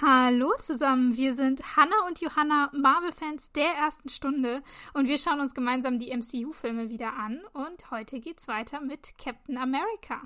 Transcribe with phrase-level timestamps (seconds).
[0.00, 4.62] Hallo zusammen, wir sind Hannah und Johanna, Marvel-Fans der ersten Stunde
[4.94, 9.58] und wir schauen uns gemeinsam die MCU-Filme wieder an und heute geht's weiter mit Captain
[9.58, 10.22] America.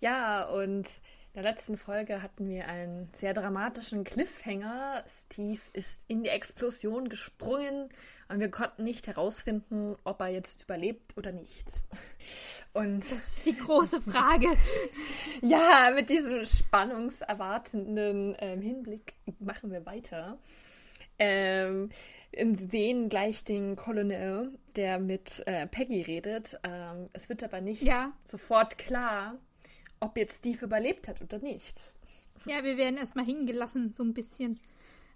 [0.00, 1.00] Ja, und
[1.42, 5.02] der letzten Folge hatten wir einen sehr dramatischen Cliffhanger.
[5.08, 7.88] Steve ist in die Explosion gesprungen
[8.28, 11.80] und wir konnten nicht herausfinden, ob er jetzt überlebt oder nicht.
[12.74, 14.48] Und das ist die große Frage.
[15.40, 20.36] ja, mit diesem spannungserwartenden ähm, Hinblick machen wir weiter.
[21.18, 21.88] Ähm,
[22.32, 26.60] wir sehen gleich den Colonel, der mit äh, Peggy redet.
[26.64, 28.12] Ähm, es wird aber nicht ja.
[28.24, 29.38] sofort klar,
[30.00, 31.94] ob jetzt Steve überlebt hat oder nicht.
[32.46, 34.58] Ja, wir werden erstmal hingelassen, so ein bisschen.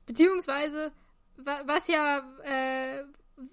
[0.07, 0.93] Beziehungsweise,
[1.37, 3.05] was ja, äh,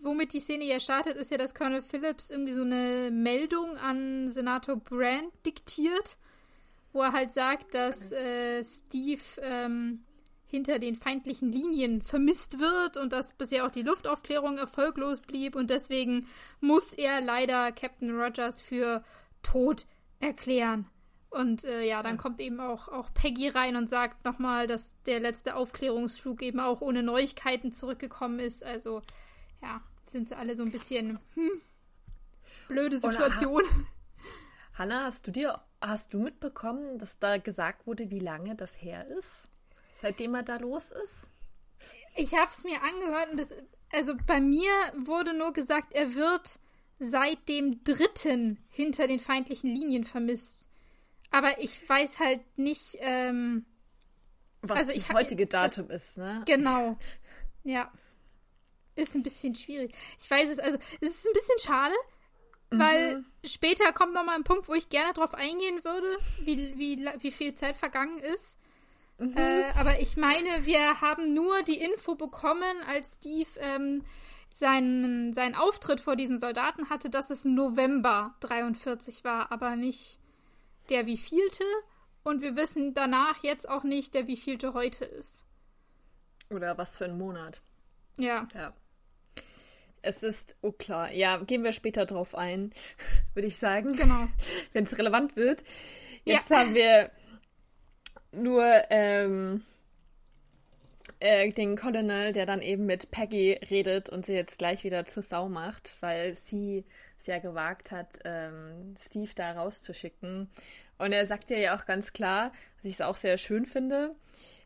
[0.02, 4.30] womit die Szene ja startet, ist ja, dass Colonel Phillips irgendwie so eine Meldung an
[4.30, 6.18] Senator Brand diktiert,
[6.92, 10.04] wo er halt sagt, dass äh, Steve ähm,
[10.52, 15.70] hinter den feindlichen Linien vermisst wird und dass bisher auch die Luftaufklärung erfolglos blieb und
[15.70, 16.28] deswegen
[16.60, 19.02] muss er leider Captain Rogers für
[19.42, 19.88] tot
[20.22, 20.88] erklären.
[21.30, 22.22] Und äh, ja, dann ja.
[22.22, 26.82] kommt eben auch, auch Peggy rein und sagt nochmal, dass der letzte Aufklärungsflug eben auch
[26.82, 28.64] ohne Neuigkeiten zurückgekommen ist.
[28.66, 29.02] Also
[29.62, 31.62] ja, sind sie alle so ein bisschen hm,
[32.68, 33.64] blöde Situation.
[34.74, 39.08] Hanna, hast du dir, hast du mitbekommen, dass da gesagt wurde, wie lange das her
[39.08, 39.50] ist?
[39.96, 41.32] Seitdem er da los ist?
[42.16, 43.54] Ich habe es mir angehört und das,
[43.94, 46.60] also bei mir wurde nur gesagt, er wird
[47.02, 50.70] seit dem dritten hinter den feindlichen Linien vermisst.
[51.32, 53.66] Aber ich weiß halt nicht, ähm,
[54.62, 56.44] was also das heutige Datum das, ist, ne?
[56.46, 56.98] Genau.
[57.64, 57.92] Ja.
[58.96, 59.94] Ist ein bisschen schwierig.
[60.20, 61.94] Ich weiß es, also, es ist ein bisschen schade,
[62.72, 62.80] mhm.
[62.80, 66.08] weil später kommt nochmal ein Punkt, wo ich gerne drauf eingehen würde,
[66.44, 68.58] wie, wie, wie viel Zeit vergangen ist.
[69.20, 69.38] Mhm.
[69.38, 74.04] Äh, aber ich meine, wir haben nur die Info bekommen, als Steve ähm,
[74.54, 80.20] seinen, seinen Auftritt vor diesen Soldaten hatte, dass es November 43 war, aber nicht
[80.90, 81.64] der wievielte
[82.24, 85.46] und wir wissen danach jetzt auch nicht, der wievielte heute ist.
[86.50, 87.62] Oder was für ein Monat.
[88.18, 88.48] Ja.
[88.54, 88.74] Ja.
[90.04, 92.74] Es ist, oh klar, ja, gehen wir später drauf ein,
[93.34, 93.94] würde ich sagen.
[93.94, 94.28] Genau.
[94.74, 95.64] Wenn es relevant wird.
[96.24, 96.58] Jetzt ja.
[96.58, 97.12] haben wir
[98.32, 99.64] nur ähm,
[101.22, 105.24] äh, den Colonel, der dann eben mit Peggy redet und sie jetzt gleich wieder zur
[105.24, 106.84] Sau macht, weil sie
[107.18, 110.50] es ja gewagt hat, ähm, Steve da rauszuschicken.
[110.98, 114.16] Und er sagt ja auch ganz klar, was ich es auch sehr schön finde,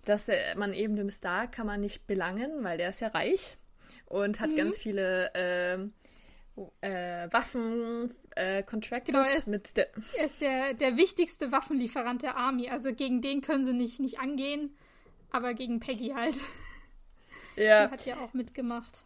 [0.06, 3.58] dass er, man eben dem Star kann man nicht belangen, weil der ist ja reich
[4.06, 4.56] und hat mhm.
[4.56, 5.74] ganz viele äh,
[6.82, 12.22] äh, Waffen äh, contracted genau, er ist, mit der er ist der, der wichtigste Waffenlieferant
[12.22, 12.70] der Army.
[12.70, 14.76] Also gegen den können sie nicht, nicht angehen,
[15.36, 16.38] aber gegen Peggy halt.
[17.58, 17.88] Ja.
[17.88, 19.06] Die hat ja auch mitgemacht.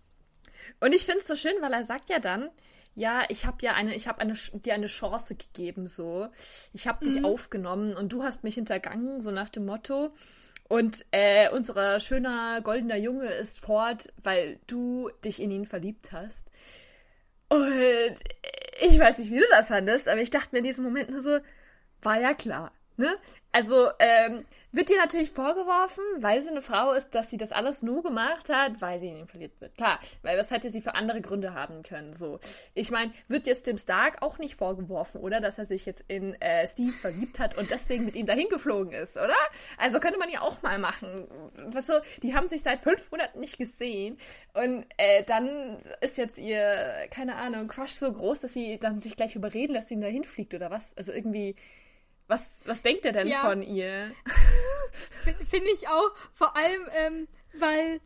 [0.80, 2.50] Und ich finde es so schön, weil er sagt ja dann,
[2.96, 6.28] ja, ich habe ja eine, ich habe eine, dir eine Chance gegeben, so.
[6.74, 7.26] Ich habe dich mhm.
[7.26, 10.16] aufgenommen und du hast mich hintergangen, so nach dem Motto.
[10.68, 16.52] Und äh, unser schöner goldener Junge ist fort, weil du dich in ihn verliebt hast.
[17.50, 18.16] Und
[18.82, 21.22] ich weiß nicht, wie du das fandest, aber ich dachte mir in diesem Moment nur
[21.22, 21.40] so,
[22.02, 23.16] war ja klar, ne?
[23.52, 27.82] Also, ähm, wird ihr natürlich vorgeworfen, weil sie eine Frau ist, dass sie das alles
[27.82, 29.76] nur gemacht hat, weil sie in ihn verliebt wird.
[29.76, 32.14] Klar, weil was hätte sie für andere Gründe haben können.
[32.14, 32.40] So,
[32.74, 36.40] ich meine, wird jetzt dem Stark auch nicht vorgeworfen, oder, dass er sich jetzt in
[36.42, 39.36] äh, Steve verliebt hat und deswegen mit ihm dahin geflogen ist, oder?
[39.78, 41.28] Also könnte man ja auch mal machen.
[41.68, 41.94] Was so,
[42.24, 44.18] die haben sich seit fünf Monaten nicht gesehen
[44.54, 49.16] und äh, dann ist jetzt ihr, keine Ahnung, Crush so groß, dass sie dann sich
[49.16, 50.96] gleich überreden lässt, ihn dahin fliegt oder was?
[50.96, 51.56] Also irgendwie
[52.30, 53.42] was, was denkt er denn ja.
[53.42, 54.12] von ihr?
[55.50, 56.16] Finde ich auch.
[56.32, 58.00] Vor allem, ähm, weil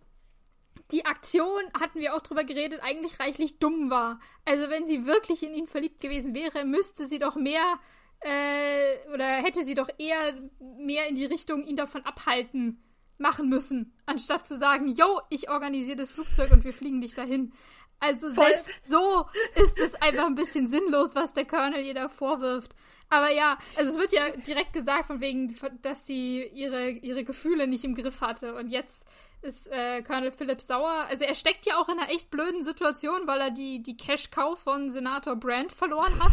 [0.92, 4.20] die Aktion, hatten wir auch drüber geredet, eigentlich reichlich dumm war.
[4.46, 7.80] Also wenn sie wirklich in ihn verliebt gewesen wäre, müsste sie doch mehr
[8.22, 12.82] äh, oder hätte sie doch eher mehr in die Richtung ihn davon abhalten
[13.18, 17.54] machen müssen, anstatt zu sagen, yo, ich organisiere das Flugzeug und wir fliegen dich dahin.
[18.00, 18.46] Also Voll.
[18.46, 22.76] selbst so ist es einfach ein bisschen sinnlos, was der Colonel ihr da vorwirft.
[23.10, 27.68] Aber ja, also es wird ja direkt gesagt, von wegen, dass sie ihre, ihre Gefühle
[27.68, 28.56] nicht im Griff hatte.
[28.56, 29.06] Und jetzt
[29.44, 31.06] ist äh, Colonel Philip sauer.
[31.10, 34.58] Also er steckt ja auch in einer echt blöden Situation, weil er die, die Cash-Cow
[34.58, 36.32] von Senator Brandt verloren hat.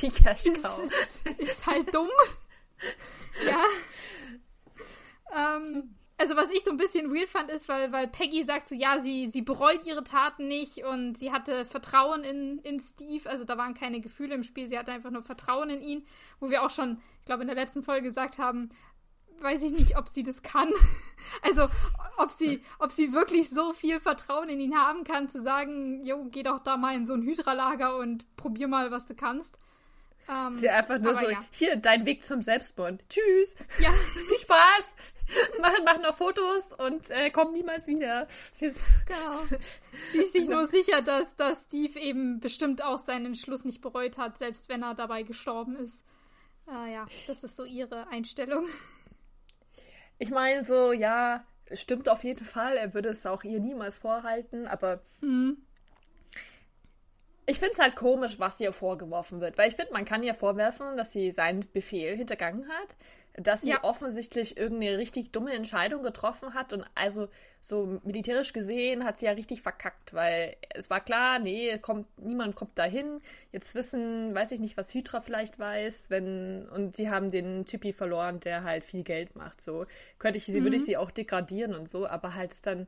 [0.00, 0.84] Die Cash-Cow.
[0.84, 2.08] Ist, ist, ist, halt dumm.
[3.46, 3.64] ja.
[5.34, 8.74] Ähm, also was ich so ein bisschen weird fand, ist, weil, weil Peggy sagt so,
[8.74, 13.44] ja, sie, sie bereut ihre Taten nicht und sie hatte Vertrauen in, in Steve, also
[13.44, 16.06] da waren keine Gefühle im Spiel, sie hatte einfach nur Vertrauen in ihn,
[16.40, 18.70] wo wir auch schon, ich glaube, in der letzten Folge gesagt haben,
[19.40, 20.70] weiß ich nicht, ob sie das kann.
[21.42, 21.66] Also,
[22.18, 26.26] ob sie, ob sie wirklich so viel Vertrauen in ihn haben kann, zu sagen, jo,
[26.30, 29.58] geh doch da mal in so ein Hydralager und probier mal, was du kannst.
[30.28, 31.42] Ähm, sie einfach nur so, ja.
[31.50, 33.00] hier, dein Weg zum Selbstmord.
[33.08, 33.56] Tschüss.
[33.78, 33.90] Ja.
[34.28, 34.96] Viel Spaß.
[35.60, 38.26] mach, mach noch Fotos und äh, komm niemals wieder.
[38.58, 39.42] Genau.
[40.12, 44.18] Sie ist sich nur sicher, dass, dass Steve eben bestimmt auch seinen Entschluss nicht bereut
[44.18, 46.04] hat, selbst wenn er dabei gestorben ist.
[46.68, 48.66] Äh, ja, das ist so ihre Einstellung.
[50.18, 52.78] Ich meine, so, ja, stimmt auf jeden Fall.
[52.78, 55.58] Er würde es auch ihr niemals vorhalten, aber mhm.
[57.46, 59.56] Ich finde es halt komisch, was ihr vorgeworfen wird.
[59.56, 62.96] Weil ich finde, man kann ihr vorwerfen, dass sie seinen Befehl hintergangen hat
[63.36, 63.84] dass sie ja.
[63.84, 67.28] offensichtlich irgendeine richtig dumme Entscheidung getroffen hat und also
[67.60, 72.56] so militärisch gesehen hat sie ja richtig verkackt, weil es war klar, nee, kommt, niemand
[72.56, 73.20] kommt dahin.
[73.52, 77.92] Jetzt wissen, weiß ich nicht, was Hydra vielleicht weiß, wenn, und sie haben den Typi
[77.92, 79.84] verloren, der halt viel Geld macht, so.
[80.18, 80.64] Könnte ich sie, mhm.
[80.64, 80.86] würde ich mhm.
[80.86, 82.86] sie auch degradieren und so, aber halt ist dann,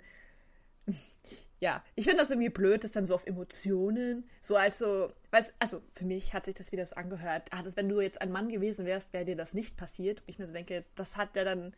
[1.61, 5.55] ja, ich finde das irgendwie blöd, das dann so auf Emotionen, so als so, weiß,
[5.59, 8.31] also für mich hat sich das wieder so angehört, ah, das, wenn du jetzt ein
[8.31, 10.21] Mann gewesen wärst, wäre dir das nicht passiert.
[10.21, 11.75] Und ich mir so denke, das hat ja dann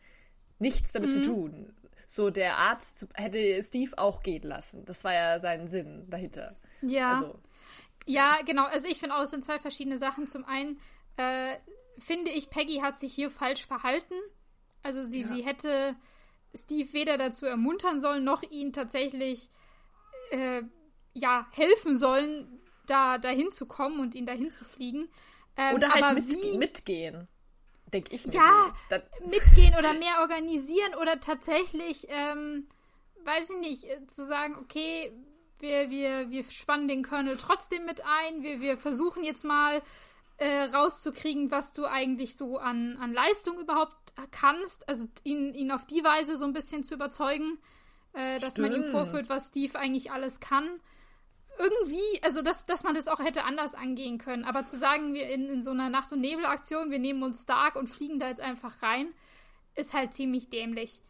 [0.59, 1.13] nichts damit mhm.
[1.13, 1.73] zu tun.
[2.05, 4.85] So, der Arzt hätte Steve auch gehen lassen.
[4.85, 6.55] Das war ja sein Sinn dahinter.
[6.81, 7.13] Ja.
[7.13, 7.39] Also.
[8.05, 8.65] Ja, genau.
[8.65, 10.27] Also ich finde auch, es sind zwei verschiedene Sachen.
[10.27, 10.79] Zum einen
[11.17, 11.55] äh,
[11.97, 14.15] finde ich, Peggy hat sich hier falsch verhalten.
[14.83, 15.27] Also sie, ja.
[15.27, 15.95] sie hätte
[16.53, 19.49] Steve weder dazu ermuntern sollen, noch ihn tatsächlich
[20.31, 20.63] äh,
[21.13, 25.09] ja, helfen sollen, da dahin zu kommen und ihn dahin zu fliegen.
[25.57, 27.27] Ähm, oder halt mit, wie, mitgehen.
[27.93, 28.33] Denke ich mir.
[28.33, 29.27] Ja, so.
[29.27, 32.67] mitgehen oder mehr organisieren oder tatsächlich, ähm,
[33.25, 35.11] weiß ich nicht, äh, zu sagen, okay,
[35.59, 39.81] wir, wir, wir spannen den Colonel trotzdem mit ein, wir, wir versuchen jetzt mal
[40.37, 43.95] äh, rauszukriegen, was du eigentlich so an, an Leistung überhaupt
[44.31, 47.59] kannst, also ihn, ihn auf die Weise so ein bisschen zu überzeugen
[48.13, 50.67] äh, dass man ihm vorführt, was Steve eigentlich alles kann.
[51.57, 54.45] Irgendwie, also dass, dass man das auch hätte anders angehen können.
[54.45, 57.75] Aber zu sagen, wir in, in so einer Nacht- und Nebel-Aktion, wir nehmen uns Stark
[57.75, 59.07] und fliegen da jetzt einfach rein,
[59.75, 61.01] ist halt ziemlich dämlich.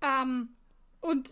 [0.00, 0.56] Ähm,
[1.00, 1.30] und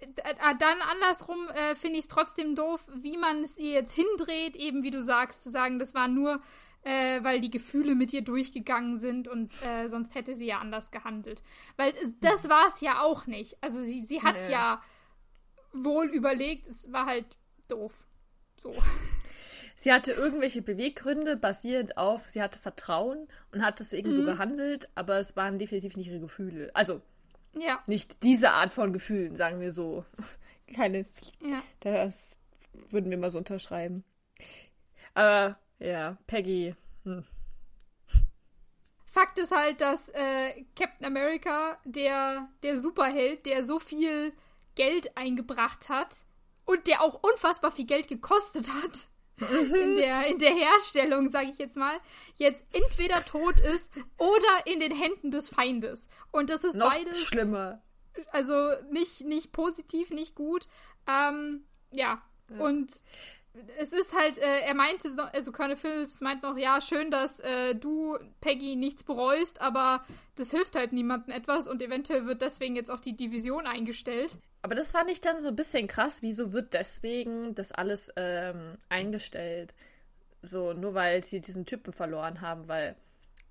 [0.00, 4.56] äh, dann andersrum äh, finde ich es trotzdem doof, wie man es ihr jetzt hindreht,
[4.56, 6.40] eben wie du sagst, zu sagen, das war nur
[6.82, 10.90] äh, weil die Gefühle mit ihr durchgegangen sind und äh, sonst hätte sie ja anders
[10.90, 11.42] gehandelt.
[11.76, 13.56] Weil das war es ja auch nicht.
[13.62, 14.52] Also sie, sie hat nee.
[14.52, 14.82] ja
[15.72, 17.38] wohl überlegt, es war halt
[17.68, 18.04] doof.
[18.60, 18.72] So.
[19.80, 24.14] Sie hatte irgendwelche Beweggründe basierend auf, sie hatte Vertrauen und hat deswegen mhm.
[24.14, 26.72] so gehandelt, aber es waren definitiv nicht ihre Gefühle.
[26.74, 27.00] Also
[27.56, 27.80] ja.
[27.86, 30.04] nicht diese Art von Gefühlen, sagen wir so.
[30.74, 31.06] Keine.
[31.40, 31.62] Ja.
[31.78, 32.40] Das
[32.90, 34.02] würden wir mal so unterschreiben.
[35.14, 36.74] Aber ja, Peggy.
[37.04, 37.24] Hm.
[39.10, 44.32] Fakt ist halt, dass äh, Captain America, der, der Superheld, der so viel
[44.74, 46.24] Geld eingebracht hat
[46.64, 49.08] und der auch unfassbar viel Geld gekostet hat,
[49.74, 51.98] in der, in der Herstellung, sage ich jetzt mal,
[52.36, 56.08] jetzt entweder tot ist oder in den Händen des Feindes.
[56.30, 57.20] Und das ist Noch beides.
[57.20, 57.82] schlimmer.
[58.30, 60.68] Also nicht, nicht positiv, nicht gut.
[61.06, 62.22] Ähm, ja.
[62.50, 62.60] ja.
[62.60, 62.92] Und
[63.78, 67.74] es ist halt, äh, er meinte, also Colonel Phillips meint noch, ja, schön, dass äh,
[67.74, 70.04] du, Peggy, nichts bereust, aber
[70.36, 74.36] das hilft halt niemandem etwas und eventuell wird deswegen jetzt auch die Division eingestellt.
[74.62, 76.22] Aber das fand ich dann so ein bisschen krass.
[76.22, 79.74] Wieso wird deswegen das alles ähm, eingestellt?
[80.42, 82.96] So, nur weil sie diesen Typen verloren haben, weil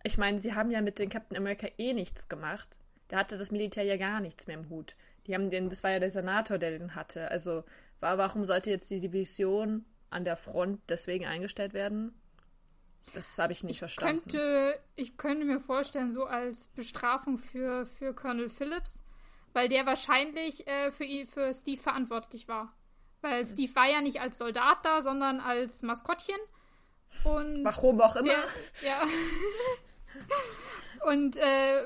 [0.03, 2.79] ich meine, sie haben ja mit den Captain America eh nichts gemacht.
[3.07, 4.95] Da hatte das Militär ja gar nichts mehr im Hut.
[5.25, 7.29] Die haben den, das war ja der Senator, der den hatte.
[7.31, 7.63] Also,
[7.99, 12.13] war, warum sollte jetzt die Division an der Front deswegen eingestellt werden?
[13.13, 14.21] Das habe ich nicht ich verstanden.
[14.29, 19.05] Könnte, ich könnte mir vorstellen, so als Bestrafung für, für Colonel Phillips,
[19.53, 22.73] weil der wahrscheinlich äh, für, für Steve verantwortlich war.
[23.21, 26.35] Weil Steve war ja nicht als Soldat da, sondern als Maskottchen.
[27.23, 28.25] Und Warum auch immer.
[28.25, 28.43] Der,
[28.87, 29.01] ja.
[31.09, 31.83] Und äh,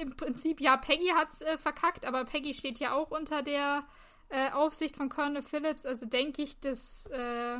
[0.00, 3.84] im Prinzip, ja, Peggy hat's äh, verkackt, aber Peggy steht ja auch unter der
[4.32, 5.84] äh, Aufsicht von Colonel Phillips.
[5.84, 7.58] Also denke ich, dass äh,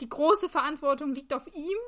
[0.00, 1.78] die große Verantwortung liegt auf ihm.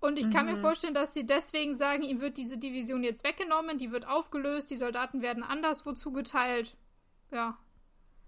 [0.00, 0.30] Und ich mhm.
[0.30, 0.60] kann mir mhm.
[0.60, 4.76] vorstellen, dass sie deswegen sagen, ihm wird diese Division jetzt weggenommen, die wird aufgelöst, die
[4.76, 6.76] Soldaten werden anderswo zugeteilt.
[7.30, 7.56] Ja.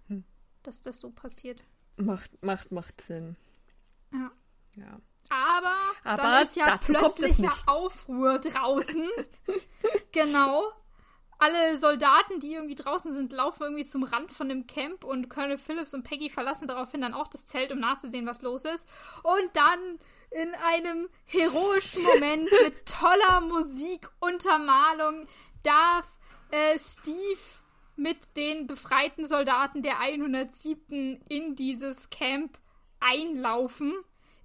[0.07, 0.23] Hm.
[0.63, 1.61] Dass das so passiert.
[1.97, 3.35] Macht, macht, macht Sinn.
[4.11, 4.31] Ja.
[4.77, 5.01] Ja.
[5.29, 9.07] Aber, Aber dann ist ja plötzlicher Aufruhr draußen.
[10.11, 10.71] genau.
[11.45, 15.59] Alle Soldaten, die irgendwie draußen sind, laufen irgendwie zum Rand von dem Camp und Colonel
[15.59, 18.87] Phillips und Peggy verlassen daraufhin dann auch das Zelt, um nachzusehen, was los ist.
[19.21, 19.99] Und dann
[20.31, 25.27] in einem heroischen Moment mit toller Musikuntermalung
[25.61, 26.05] darf
[26.49, 27.39] äh, Steve
[27.95, 31.21] mit den befreiten Soldaten der 107.
[31.29, 32.57] in dieses Camp
[32.99, 33.93] einlaufen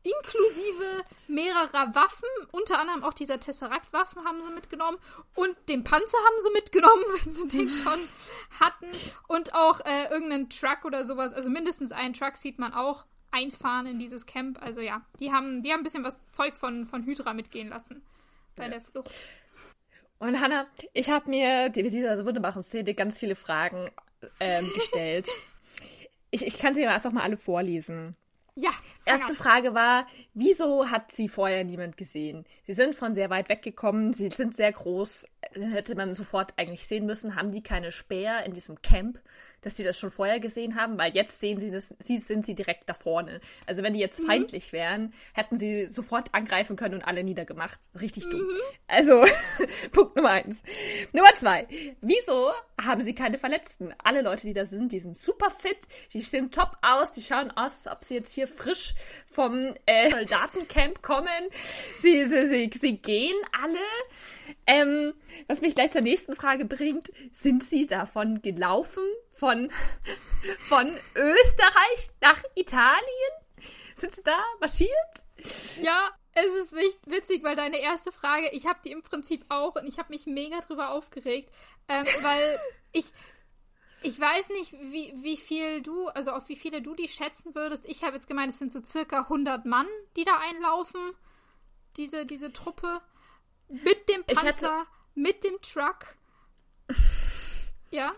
[0.02, 4.98] inklusive mehrerer Waffen, unter anderem auch dieser Tesseract-Waffen haben sie mitgenommen
[5.34, 8.00] und den Panzer haben sie mitgenommen, wenn sie den schon
[8.58, 8.86] hatten
[9.28, 13.86] und auch äh, irgendeinen Truck oder sowas, also mindestens einen Truck sieht man auch einfahren
[13.86, 17.04] in dieses Camp, also ja, die haben, die haben ein bisschen was Zeug von, von
[17.04, 18.02] Hydra mitgehen lassen
[18.56, 18.70] bei ja.
[18.70, 19.10] der Flucht.
[20.18, 23.88] Und Hannah, ich habe mir mit dieser wunderbaren Szene ganz viele Fragen
[24.38, 25.28] ähm, gestellt.
[26.30, 28.16] ich, ich kann sie einfach mal alle vorlesen.
[28.54, 28.70] Ja.
[29.10, 32.44] Erste Frage war, wieso hat sie vorher niemand gesehen?
[32.64, 37.06] Sie sind von sehr weit weggekommen, sie sind sehr groß, hätte man sofort eigentlich sehen
[37.06, 37.36] müssen.
[37.36, 39.20] Haben die keine Späher in diesem Camp?
[39.62, 42.54] dass sie das schon vorher gesehen haben, weil jetzt sehen sie das, sie sind sie
[42.54, 43.40] direkt da vorne.
[43.66, 44.26] Also wenn die jetzt mhm.
[44.26, 47.80] feindlich wären, hätten sie sofort angreifen können und alle niedergemacht.
[48.00, 48.40] Richtig dumm.
[48.40, 48.56] Mhm.
[48.86, 49.24] Also,
[49.92, 50.62] Punkt Nummer eins.
[51.12, 51.66] Nummer zwei.
[52.00, 53.94] Wieso haben sie keine Verletzten?
[54.02, 55.78] Alle Leute, die da sind, die sind super fit,
[56.12, 58.94] die sehen top aus, die schauen aus, als ob sie jetzt hier frisch
[59.26, 61.28] vom äh, Soldatencamp kommen.
[61.98, 63.78] Sie, sie, sie, sie gehen alle.
[64.66, 65.14] Ähm,
[65.48, 69.02] was mich gleich zur nächsten Frage bringt, sind Sie davon gelaufen?
[69.30, 69.70] Von,
[70.68, 73.00] von Österreich nach Italien?
[73.94, 74.90] Sind Sie da marschiert?
[75.80, 76.74] Ja, es ist
[77.06, 80.26] witzig, weil deine erste Frage, ich habe die im Prinzip auch und ich habe mich
[80.26, 81.50] mega drüber aufgeregt,
[81.88, 82.58] ähm, weil
[82.92, 83.06] ich,
[84.02, 87.86] ich weiß nicht, wie, wie viel du, also auf wie viele du die schätzen würdest.
[87.86, 91.00] Ich habe jetzt gemeint, es sind so circa 100 Mann, die da einlaufen,
[91.96, 93.00] diese, diese Truppe.
[93.68, 96.16] Mit dem Panzer, mit dem Truck.
[97.90, 98.12] ja.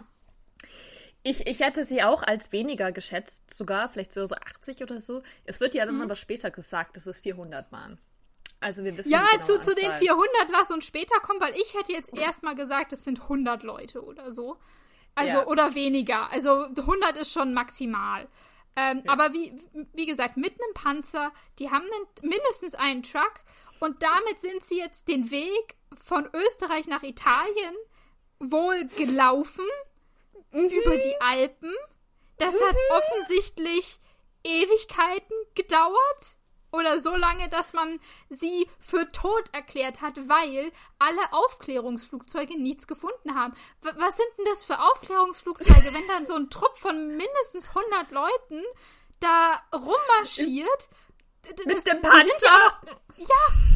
[1.25, 5.23] Ich, ich hätte sie auch als weniger geschätzt, sogar vielleicht so 80 oder so.
[5.45, 6.03] Es wird ja dann mhm.
[6.03, 8.01] aber später gesagt, dass es 400 waren.
[8.61, 11.93] Also wir wissen Ja, zu, zu den 400 lass uns später kommen, weil ich hätte
[11.93, 14.57] jetzt erstmal gesagt, es sind 100 Leute oder so.
[15.15, 15.47] Also, ja.
[15.47, 16.31] oder weniger.
[16.31, 18.27] Also 100 ist schon maximal.
[18.77, 19.13] Ähm, ja.
[19.13, 19.53] Aber wie,
[19.93, 23.35] wie gesagt, mit einem Panzer, die haben einen, mindestens einen Truck
[23.81, 27.75] und damit sind sie jetzt den Weg von Österreich nach Italien
[28.39, 29.67] wohl gelaufen
[30.53, 30.67] mhm.
[30.67, 31.75] über die Alpen.
[32.39, 32.65] Das mhm.
[32.65, 33.99] hat offensichtlich
[34.45, 36.37] Ewigkeiten gedauert.
[36.73, 38.01] Oder so lange, dass man
[38.31, 43.53] sie für tot erklärt hat, weil alle Aufklärungsflugzeuge nichts gefunden haben.
[43.83, 48.11] W was sind denn das für Aufklärungsflugzeuge, wenn dann so ein Trupp von mindestens 100
[48.11, 48.63] Leuten
[49.21, 50.89] da rummarschiert?
[51.67, 52.81] Mit dem Panzer?
[53.19, 53.27] Ja,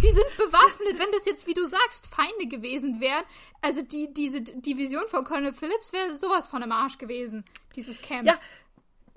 [0.03, 0.99] die sind bewaffnet.
[0.99, 3.25] Wenn das jetzt, wie du sagst, Feinde gewesen wären,
[3.61, 8.25] also die, diese Division von Colonel Phillips wäre sowas von im Arsch gewesen, dieses Camp.
[8.25, 8.39] Ja,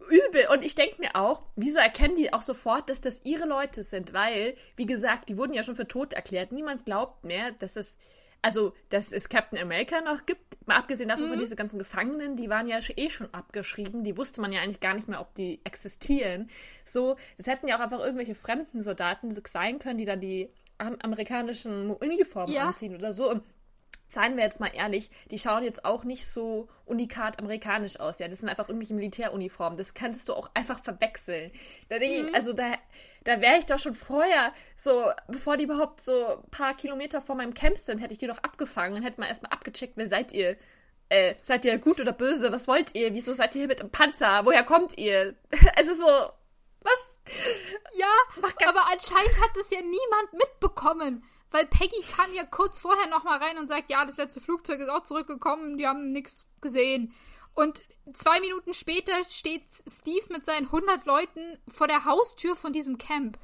[0.09, 0.47] übel.
[0.51, 4.13] Und ich denke mir auch, wieso erkennen die auch sofort, dass das ihre Leute sind?
[4.13, 6.51] Weil, wie gesagt, die wurden ja schon für tot erklärt.
[6.51, 7.97] Niemand glaubt mehr, dass es
[8.41, 11.29] also, dass es Captain America noch gibt, mal abgesehen davon mhm.
[11.31, 14.79] von diese ganzen Gefangenen, die waren ja eh schon abgeschrieben, die wusste man ja eigentlich
[14.79, 16.49] gar nicht mehr, ob die existieren.
[16.85, 21.91] So, es hätten ja auch einfach irgendwelche fremden Soldaten sein können, die dann die amerikanischen
[21.91, 22.67] Uniformen ja.
[22.67, 23.29] anziehen oder so.
[23.29, 23.43] Und
[24.09, 28.17] seien wir jetzt mal ehrlich, die schauen jetzt auch nicht so unikat amerikanisch aus.
[28.17, 29.77] Ja, das sind einfach irgendwelche Militäruniformen.
[29.77, 31.51] Das kannst du auch einfach verwechseln.
[31.89, 32.29] Da denke mhm.
[32.29, 32.73] ich, also da,
[33.23, 37.35] da wäre ich doch schon vorher, so, bevor die überhaupt so ein paar Kilometer vor
[37.35, 40.33] meinem Camp sind, hätte ich die doch abgefangen und hätte mal erstmal abgecheckt, wer seid
[40.33, 40.57] ihr?
[41.09, 42.51] Äh, seid ihr gut oder böse?
[42.51, 43.13] Was wollt ihr?
[43.13, 44.43] Wieso seid ihr hier mit dem Panzer?
[44.43, 45.35] Woher kommt ihr?
[45.75, 46.31] es ist so,
[46.81, 47.19] was?
[47.93, 48.07] Ja,
[48.67, 51.23] aber anscheinend hat das ja niemand mitbekommen.
[51.51, 54.89] Weil Peggy kam ja kurz vorher nochmal rein und sagt, ja, das letzte Flugzeug ist
[54.89, 57.13] auch zurückgekommen, die haben nichts gesehen.
[57.55, 57.81] Und
[58.13, 63.37] zwei Minuten später steht Steve mit seinen 100 Leuten vor der Haustür von diesem Camp.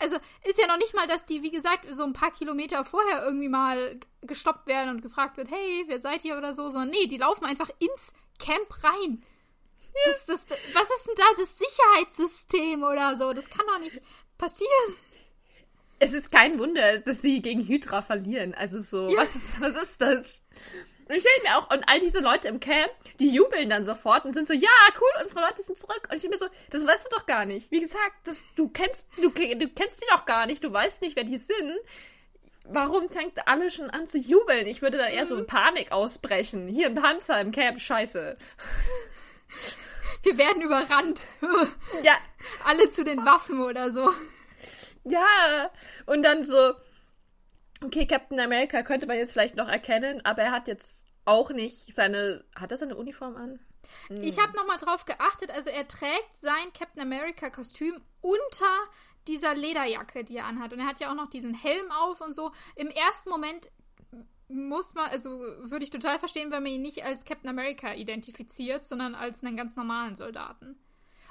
[0.00, 3.22] Also ist ja noch nicht mal, dass die, wie gesagt, so ein paar Kilometer vorher
[3.22, 7.06] irgendwie mal gestoppt werden und gefragt wird, hey, wer seid ihr oder so, sondern nee,
[7.06, 9.22] die laufen einfach ins Camp rein.
[10.06, 13.34] Das, das, was ist denn da das Sicherheitssystem oder so?
[13.34, 14.00] Das kann doch nicht
[14.38, 14.96] passieren
[16.00, 18.54] es ist kein Wunder, dass sie gegen Hydra verlieren.
[18.54, 19.18] Also so, ja.
[19.18, 20.40] was, ist, was ist das?
[21.08, 24.24] Und ich stelle mir auch, und all diese Leute im Camp, die jubeln dann sofort
[24.24, 26.08] und sind so, ja, cool, unsere Leute sind zurück.
[26.08, 27.70] Und ich denke mir so, das weißt du doch gar nicht.
[27.70, 31.16] Wie gesagt, das, du kennst, du, du kennst die doch gar nicht, du weißt nicht,
[31.16, 31.78] wer die sind.
[32.64, 34.66] Warum fängt alle schon an zu jubeln?
[34.66, 35.46] Ich würde da eher so in mhm.
[35.46, 36.68] Panik ausbrechen.
[36.68, 38.38] Hier ein Panzer im Camp, scheiße.
[40.22, 41.24] Wir werden überrannt.
[42.04, 42.16] ja.
[42.64, 44.10] Alle zu den Waffen oder so.
[45.04, 45.70] Ja,
[46.06, 46.74] und dann so,
[47.82, 51.94] okay, Captain America könnte man jetzt vielleicht noch erkennen, aber er hat jetzt auch nicht
[51.94, 52.44] seine.
[52.54, 53.60] Hat er seine Uniform an?
[54.08, 54.22] Hm.
[54.22, 55.50] Ich habe nochmal drauf geachtet.
[55.50, 58.66] Also er trägt sein Captain America Kostüm unter
[59.28, 60.72] dieser Lederjacke, die er anhat.
[60.72, 62.52] Und er hat ja auch noch diesen Helm auf und so.
[62.76, 63.70] Im ersten Moment
[64.48, 68.84] muss man, also würde ich total verstehen, wenn man ihn nicht als Captain America identifiziert,
[68.84, 70.78] sondern als einen ganz normalen Soldaten.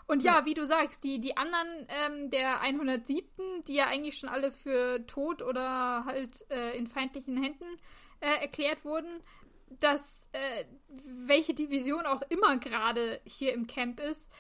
[0.09, 4.17] Und ja, ja wie du sagst, die, die anderen ähm, der 107., die ja eigentlich
[4.17, 7.79] schon alle für tot oder halt äh, in feindlichen Händen
[8.19, 9.21] äh, erklärt wurden,
[9.69, 10.65] dass äh,
[11.05, 14.31] welche Division auch immer gerade hier im Camp ist,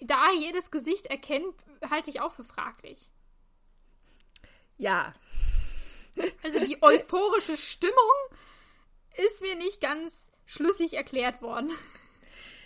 [0.00, 1.56] da jedes Gesicht erkennt,
[1.90, 3.10] halte ich auch für fraglich.
[4.76, 5.14] Ja.
[6.42, 7.94] Also die euphorische Stimmung
[9.16, 11.70] ist mir nicht ganz schlüssig erklärt worden.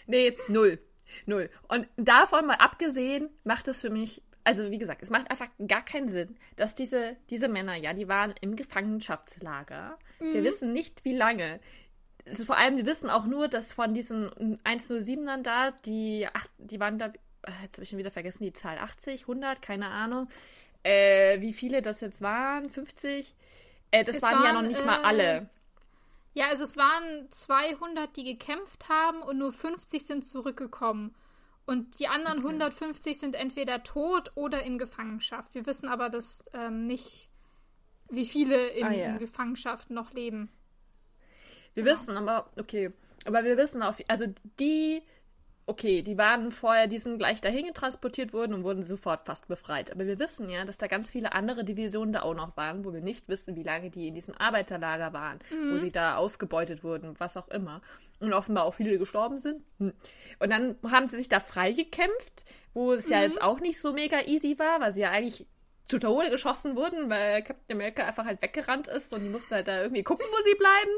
[0.09, 0.81] Nee, null.
[1.27, 1.51] Null.
[1.69, 5.85] Und davon mal abgesehen, macht es für mich, also wie gesagt, es macht einfach gar
[5.85, 9.99] keinen Sinn, dass diese, diese Männer, ja, die waren im Gefangenschaftslager.
[10.21, 10.35] Mhm.
[10.35, 11.61] Wir wissen nicht, wie lange.
[12.27, 14.31] Also vor allem, wir wissen auch nur, dass von diesen
[14.65, 18.53] 107ern da, die, ach, die waren da, äh, jetzt habe ich schon wieder vergessen, die
[18.53, 20.29] Zahl 80, 100, keine Ahnung,
[20.83, 23.35] äh, wie viele das jetzt waren, 50?
[23.91, 25.49] Äh, das waren, waren, ja noch nicht äh, mal alle.
[26.41, 31.15] Ja, also es waren 200, die gekämpft haben und nur 50 sind zurückgekommen.
[31.67, 32.47] Und die anderen okay.
[32.47, 35.55] 150 sind entweder tot oder in Gefangenschaft.
[35.55, 37.29] Wir wissen aber das ähm, nicht,
[38.09, 39.07] wie viele in, ah, ja.
[39.09, 40.51] in Gefangenschaft noch leben.
[41.75, 41.95] Wir genau.
[41.95, 42.91] wissen aber, okay,
[43.27, 44.25] aber wir wissen auf, also
[44.59, 45.03] die
[45.67, 49.93] okay, die waren vorher, die sind gleich dahin transportiert worden und wurden sofort fast befreit.
[49.93, 52.93] Aber wir wissen ja, dass da ganz viele andere Divisionen da auch noch waren, wo
[52.93, 55.73] wir nicht wissen, wie lange die in diesem Arbeiterlager waren, mhm.
[55.73, 57.83] wo sie da ausgebeutet wurden, was auch immer.
[58.19, 59.63] Und offenbar auch viele gestorben sind.
[59.79, 59.95] Hm.
[60.41, 63.13] Und dann haben sie sich da freigekämpft, wo es mhm.
[63.13, 65.47] ja jetzt auch nicht so mega easy war, weil sie ja eigentlich
[65.91, 69.69] zu Tode geschossen wurden, weil Captain America einfach halt weggerannt ist und die musste halt
[69.69, 70.91] da irgendwie gucken, wo sie bleiben.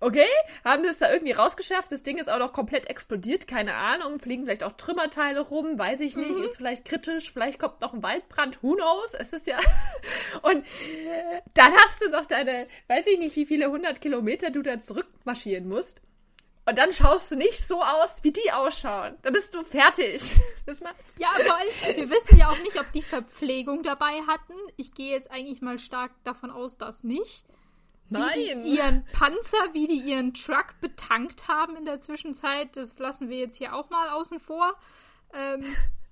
[0.00, 0.28] Okay,
[0.64, 1.92] haben das da irgendwie rausgeschafft.
[1.92, 4.18] Das Ding ist auch noch komplett explodiert, keine Ahnung.
[4.18, 6.38] Fliegen vielleicht auch Trümmerteile rum, weiß ich nicht.
[6.38, 6.44] Mhm.
[6.44, 9.14] Ist vielleicht kritisch, vielleicht kommt noch ein Waldbrand, who knows?
[9.14, 9.58] Es ist ja.
[10.42, 10.64] und
[11.54, 15.68] dann hast du noch deine, weiß ich nicht, wie viele hundert Kilometer du da zurückmarschieren
[15.68, 16.02] musst.
[16.64, 19.16] Und dann schaust du nicht so aus, wie die ausschauen.
[19.22, 20.22] Dann bist du fertig.
[21.18, 24.54] ja, vor allem, wir wissen ja auch nicht, ob die Verpflegung dabei hatten.
[24.76, 27.44] Ich gehe jetzt eigentlich mal stark davon aus, dass nicht.
[28.10, 28.30] Nein.
[28.34, 33.28] Wie die ihren Panzer, wie die ihren Truck betankt haben in der Zwischenzeit, das lassen
[33.28, 34.74] wir jetzt hier auch mal außen vor.
[35.32, 35.64] Ähm,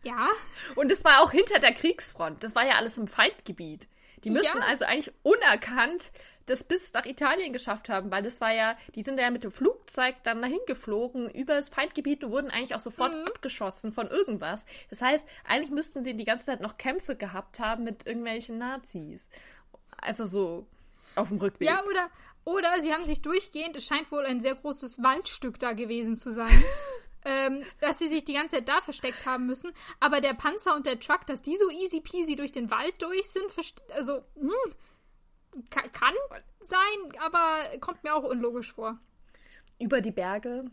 [0.02, 0.28] ja.
[0.74, 2.42] Und es war auch hinter der Kriegsfront.
[2.42, 3.86] Das war ja alles im Feindgebiet.
[4.24, 4.64] Die müssen ja.
[4.66, 6.12] also eigentlich unerkannt
[6.50, 9.52] das bis nach Italien geschafft haben, weil das war ja, die sind ja mit dem
[9.52, 13.26] Flugzeug dann dahin geflogen über das Feindgebiet und wurden eigentlich auch sofort mhm.
[13.26, 14.66] abgeschossen von irgendwas.
[14.88, 19.30] Das heißt, eigentlich müssten sie die ganze Zeit noch Kämpfe gehabt haben mit irgendwelchen Nazis.
[19.96, 20.66] Also so
[21.14, 21.68] auf dem Rückweg.
[21.68, 22.10] Ja, oder,
[22.44, 26.30] oder sie haben sich durchgehend, es scheint wohl ein sehr großes Waldstück da gewesen zu
[26.32, 26.50] sein.
[27.24, 29.72] ähm, dass sie sich die ganze Zeit da versteckt haben müssen.
[30.00, 33.30] Aber der Panzer und der Truck, dass die so easy peasy durch den Wald durch
[33.30, 33.46] sind,
[33.94, 34.52] also, hm,
[35.70, 36.14] kann, kann
[36.60, 38.98] sein, aber kommt mir auch unlogisch vor.
[39.78, 40.64] Über die Berge.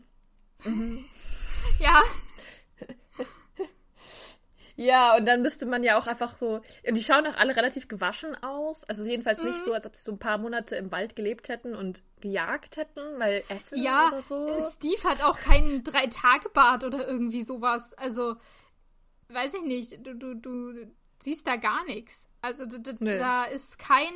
[0.64, 1.04] Mhm.
[1.80, 2.02] ja.
[4.80, 6.60] Ja, und dann müsste man ja auch einfach so.
[6.86, 8.84] Und die schauen auch alle relativ gewaschen aus.
[8.84, 9.48] Also jedenfalls mhm.
[9.48, 12.76] nicht so, als ob sie so ein paar Monate im Wald gelebt hätten und gejagt
[12.76, 14.56] hätten, weil Essen ja, oder so.
[14.60, 17.92] Steve hat auch keinen Drei-Tage-Bart oder irgendwie sowas.
[17.94, 18.36] Also,
[19.30, 20.06] weiß ich nicht.
[20.06, 20.86] Du, du, du
[21.18, 22.28] siehst da gar nichts.
[22.40, 22.64] Also,
[23.00, 23.18] nee.
[23.18, 24.12] da ist kein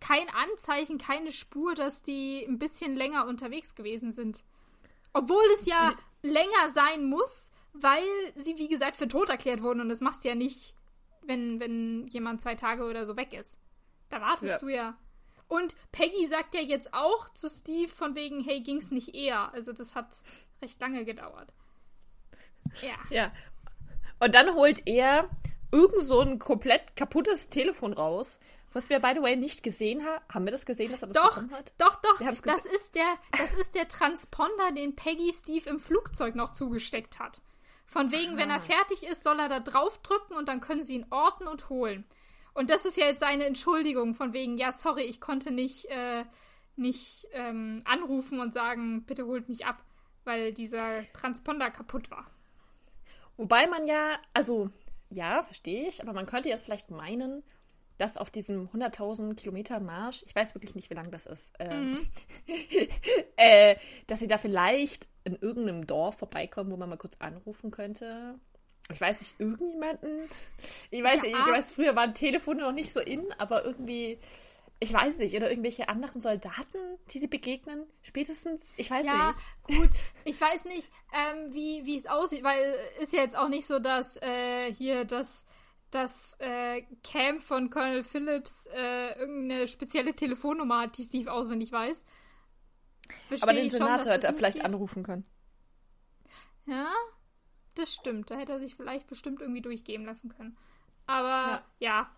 [0.00, 4.42] kein Anzeichen, keine Spur, dass die ein bisschen länger unterwegs gewesen sind.
[5.12, 5.92] Obwohl es ja
[6.22, 8.04] länger sein muss, weil
[8.34, 9.80] sie, wie gesagt, für tot erklärt wurden.
[9.80, 10.74] Und das machst du ja nicht,
[11.22, 13.58] wenn, wenn jemand zwei Tage oder so weg ist.
[14.08, 14.58] Da wartest ja.
[14.58, 14.98] du ja.
[15.48, 19.52] Und Peggy sagt ja jetzt auch zu Steve von wegen, hey, ging's nicht eher.
[19.52, 20.06] Also das hat
[20.62, 21.52] recht lange gedauert.
[22.82, 22.94] Ja.
[23.10, 23.32] Ja.
[24.20, 25.28] Und dann holt er
[25.72, 28.38] irgend so ein komplett kaputtes Telefon raus,
[28.72, 30.24] was wir, by the way, nicht gesehen haben.
[30.32, 31.72] Haben wir das gesehen, dass er das doch, bekommen hat?
[31.78, 32.20] Doch, doch.
[32.20, 37.42] Das ist, der, das ist der Transponder, den Peggy Steve im Flugzeug noch zugesteckt hat.
[37.90, 38.60] Von wegen, wenn er ah.
[38.60, 42.04] fertig ist, soll er da draufdrücken und dann können sie ihn orten und holen.
[42.54, 46.24] Und das ist ja jetzt seine Entschuldigung, von wegen, ja, sorry, ich konnte nicht, äh,
[46.76, 49.82] nicht ähm, anrufen und sagen, bitte holt mich ab,
[50.22, 52.30] weil dieser Transponder kaputt war.
[53.36, 54.70] Wobei man ja, also,
[55.10, 57.42] ja, verstehe ich, aber man könnte jetzt vielleicht meinen,
[58.00, 61.92] dass auf diesem 100.000 Kilometer Marsch, ich weiß wirklich nicht, wie lang das ist, ähm,
[61.92, 61.98] mhm.
[63.36, 68.38] äh, dass sie da vielleicht in irgendeinem Dorf vorbeikommen, wo man mal kurz anrufen könnte.
[68.90, 70.28] Ich weiß nicht, irgendjemanden.
[70.90, 71.38] Ich weiß, ja.
[71.38, 74.18] ich weiß, früher waren Telefone noch nicht so in, aber irgendwie
[74.82, 79.78] ich weiß nicht, oder irgendwelche anderen Soldaten, die sie begegnen, spätestens, ich weiß ja, nicht.
[79.78, 79.90] gut,
[80.24, 83.78] ich weiß nicht, ähm, wie, wie es aussieht, weil ist ja jetzt auch nicht so,
[83.78, 85.44] dass äh, hier das,
[85.90, 92.04] das äh, Camp von Colonel Phillips äh, irgendeine spezielle Telefonnummer hat, die Steve auswendig weiß.
[93.28, 94.66] Versteh Aber den Senator hätte er vielleicht geht.
[94.66, 95.24] anrufen können.
[96.66, 96.92] Ja,
[97.74, 98.30] das stimmt.
[98.30, 100.56] Da hätte er sich vielleicht bestimmt irgendwie durchgeben lassen können.
[101.06, 102.08] Aber ja,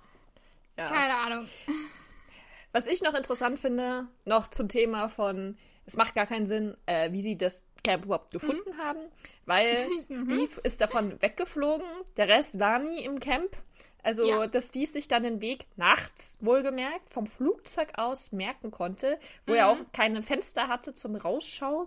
[0.77, 0.85] ja.
[0.85, 0.87] ja.
[0.89, 1.49] keine Ahnung.
[2.73, 7.13] Was ich noch interessant finde, noch zum Thema von, es macht gar keinen Sinn, äh,
[7.13, 8.79] wie sie das Camp überhaupt gefunden mhm.
[8.79, 9.01] haben,
[9.47, 10.17] weil mhm.
[10.17, 13.57] Steve ist davon weggeflogen, der Rest war nie im Camp.
[14.05, 14.49] Also, ja.
[14.49, 19.17] dass Steve sich dann den Weg nachts, wohlgemerkt, vom Flugzeug aus merken konnte,
[19.47, 19.59] wo mhm.
[19.59, 21.87] er auch keine Fenster hatte zum Rausschauen.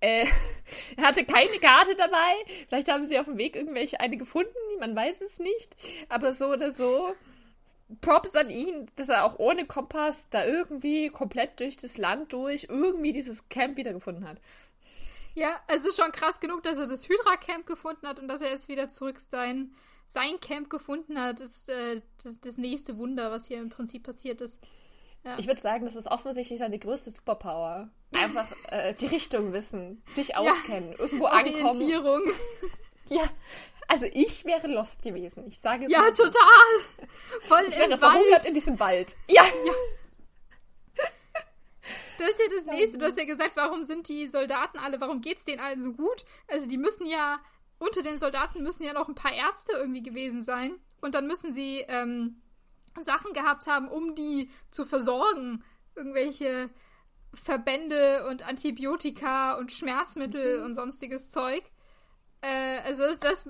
[0.00, 0.26] Äh,
[0.98, 2.34] er hatte keine Karte dabei.
[2.68, 5.76] Vielleicht haben sie auf dem Weg irgendwelche eine gefunden, man weiß es nicht.
[6.10, 7.14] Aber so oder so
[8.00, 12.66] Props an ihn, dass er auch ohne Kompass da irgendwie komplett durch das Land durch
[12.68, 14.38] irgendwie dieses Camp wiedergefunden hat.
[15.34, 18.50] Ja, es ist schon krass genug, dass er das Hydra-Camp gefunden hat und dass er
[18.50, 19.72] jetzt wieder zurück sein,
[20.06, 21.40] sein Camp gefunden hat.
[21.40, 24.60] Das ist äh, das, das, nächste Wunder, was hier im Prinzip passiert ist.
[25.24, 25.38] Ja.
[25.38, 27.90] Ich würde sagen, das ist offensichtlich seine größte Superpower.
[28.12, 30.98] Einfach äh, die Richtung wissen, sich auskennen, ja.
[30.98, 32.22] irgendwo ankommen.
[33.08, 33.24] Ja,
[33.90, 35.44] also ich wäre lost gewesen.
[35.46, 36.10] Ich sage es Ja, mal.
[36.12, 36.32] total.
[37.42, 38.44] Voll ich wäre verhungert Wald.
[38.46, 39.16] in diesem Wald.
[39.28, 39.42] Ja.
[39.44, 39.72] ja.
[42.18, 42.98] Das ist ja das nächste.
[42.98, 45.92] Du hast ja gesagt, warum sind die Soldaten alle, warum geht es denen allen so
[45.92, 46.24] gut?
[46.48, 47.40] Also die müssen ja,
[47.78, 50.78] unter den Soldaten müssen ja noch ein paar Ärzte irgendwie gewesen sein.
[51.00, 52.42] Und dann müssen sie ähm,
[53.00, 55.64] Sachen gehabt haben, um die zu versorgen.
[55.96, 56.70] Irgendwelche
[57.32, 60.64] Verbände und Antibiotika und Schmerzmittel mhm.
[60.66, 61.62] und sonstiges Zeug.
[62.42, 63.48] Äh, also das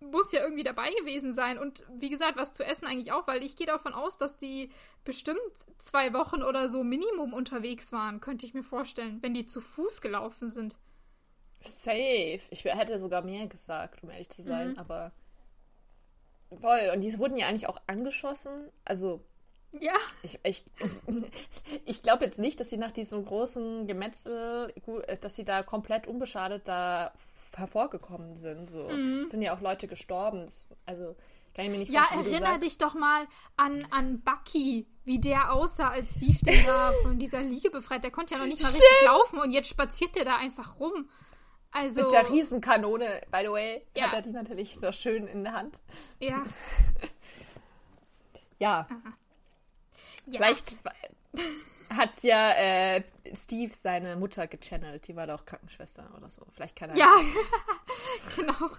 [0.00, 1.58] muss ja irgendwie dabei gewesen sein.
[1.58, 4.70] Und wie gesagt, was zu essen eigentlich auch, weil ich gehe davon aus, dass die
[5.04, 5.38] bestimmt
[5.78, 10.00] zwei Wochen oder so Minimum unterwegs waren, könnte ich mir vorstellen, wenn die zu Fuß
[10.00, 10.76] gelaufen sind.
[11.60, 12.40] Safe.
[12.50, 14.78] Ich hätte sogar mehr gesagt, um ehrlich zu sein, mhm.
[14.78, 15.12] aber
[16.60, 16.90] voll.
[16.94, 18.70] Und die wurden ja eigentlich auch angeschossen.
[18.84, 19.22] Also.
[19.78, 19.94] Ja.
[20.22, 20.64] Ich, ich,
[21.84, 24.72] ich glaube jetzt nicht, dass sie nach diesem großen Gemetzel,
[25.20, 27.12] dass sie da komplett unbeschadet da
[27.56, 28.70] hervorgekommen sind.
[28.70, 28.88] So.
[28.88, 29.22] Mhm.
[29.24, 30.40] Es sind ja auch Leute gestorben.
[30.40, 31.16] Das, also
[31.54, 32.24] kann ich mir nicht ja, vorstellen.
[32.26, 36.92] Ja, erinnere dich doch mal an, an Bucky, wie der aussah, als Steve den da
[37.02, 38.04] von dieser Liege befreit.
[38.04, 38.84] Der konnte ja noch nicht mal Stimmt.
[38.84, 41.08] richtig laufen und jetzt spaziert der da einfach rum.
[41.72, 44.06] Also, Mit der Riesenkanone, by the way, ja.
[44.06, 45.80] hat er die natürlich so schön in der Hand.
[46.18, 46.44] Ja.
[48.58, 48.86] ja.
[48.88, 49.02] ja.
[50.32, 50.76] Vielleicht
[51.90, 53.02] hat ja äh,
[53.34, 55.06] Steve seine Mutter gechannelt.
[55.08, 56.46] Die war doch Krankenschwester oder so.
[56.50, 57.20] Vielleicht keine Ja,
[58.36, 58.70] genau.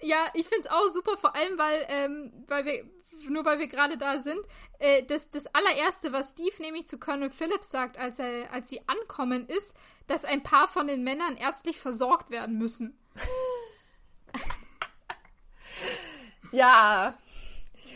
[0.00, 2.84] Ja, ich finde es auch super, vor allem, weil, ähm, weil wir,
[3.28, 4.38] nur weil wir gerade da sind,
[4.78, 8.80] äh, das, das allererste, was Steve nämlich zu Colonel Phillips sagt, als, er, als sie
[8.86, 9.74] ankommen, ist,
[10.06, 12.96] dass ein paar von den Männern ärztlich versorgt werden müssen.
[16.52, 17.18] ja.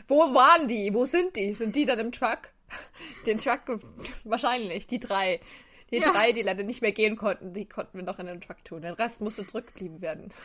[0.08, 0.92] Wo waren die?
[0.92, 1.54] Wo sind die?
[1.54, 2.52] Sind die dann im Truck?
[3.26, 3.62] Den Truck,
[4.24, 5.40] wahrscheinlich, die drei.
[5.90, 6.12] Die ja.
[6.12, 8.82] drei, die leider nicht mehr gehen konnten, die konnten wir noch in den Truck tun.
[8.82, 10.28] Der Rest musste zurückgeblieben werden.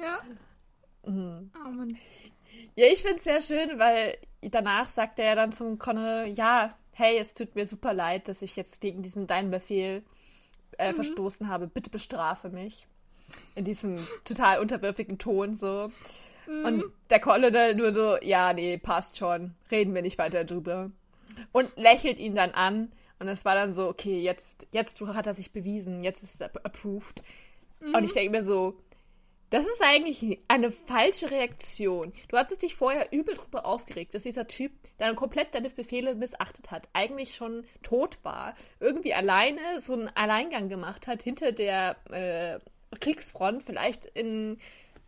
[0.00, 0.22] Ja.
[1.04, 1.50] Mhm.
[1.56, 1.98] Oh Mann.
[2.76, 6.76] Ja, ich finde es sehr schön, weil danach sagt er ja dann zum Connor, ja,
[6.92, 10.04] hey, es tut mir super leid, dass ich jetzt gegen diesen deinen Befehl
[10.78, 10.94] äh, mhm.
[10.94, 11.66] verstoßen habe.
[11.66, 12.86] Bitte bestrafe mich.
[13.54, 15.90] In diesem total unterwürfigen Ton so.
[16.48, 16.64] Mhm.
[16.64, 19.54] Und der Colonel nur so, ja, nee, passt schon.
[19.70, 20.90] Reden wir nicht weiter drüber.
[21.52, 22.90] Und lächelt ihn dann an.
[23.20, 26.50] Und es war dann so, okay, jetzt, jetzt hat er sich bewiesen, jetzt ist er
[26.64, 27.22] approved.
[27.80, 27.94] Mhm.
[27.94, 28.76] Und ich denke mir so,
[29.50, 32.12] das ist eigentlich eine falsche Reaktion.
[32.28, 36.70] Du hattest dich vorher übel drüber aufgeregt, dass dieser Typ dann komplett deine Befehle missachtet
[36.70, 42.58] hat, eigentlich schon tot war, irgendwie alleine so einen Alleingang gemacht hat hinter der äh,
[42.98, 44.58] Kriegsfront, vielleicht in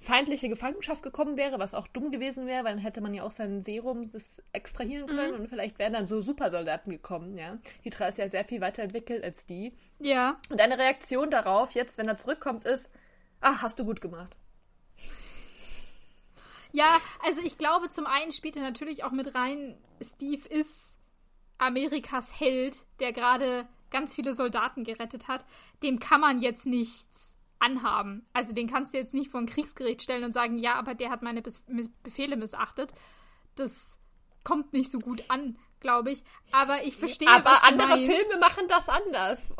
[0.00, 3.30] feindliche Gefangenschaft gekommen wäre, was auch dumm gewesen wäre, weil dann hätte man ja auch
[3.30, 5.40] sein Serum das extrahieren können mhm.
[5.40, 7.58] und vielleicht wären dann so Supersoldaten gekommen, ja.
[7.82, 9.74] Hydra ist ja sehr viel weiterentwickelt als die.
[9.98, 10.40] Ja.
[10.48, 12.90] Und deine Reaktion darauf jetzt, wenn er zurückkommt, ist,
[13.42, 14.34] ach, hast du gut gemacht.
[16.72, 20.96] Ja, also ich glaube, zum einen spielt er natürlich auch mit rein, Steve ist
[21.58, 25.44] Amerikas Held, der gerade ganz viele Soldaten gerettet hat.
[25.82, 28.26] Dem kann man jetzt nichts anhaben.
[28.32, 31.10] Also den kannst du jetzt nicht vor ein Kriegsgericht stellen und sagen, ja, aber der
[31.10, 31.52] hat meine Be
[32.02, 32.92] Befehle missachtet.
[33.54, 33.98] Das
[34.42, 36.24] kommt nicht so gut an, glaube ich.
[36.52, 37.28] Aber ich verstehe.
[37.28, 38.06] Aber andere meinst.
[38.06, 39.56] Filme machen das anders.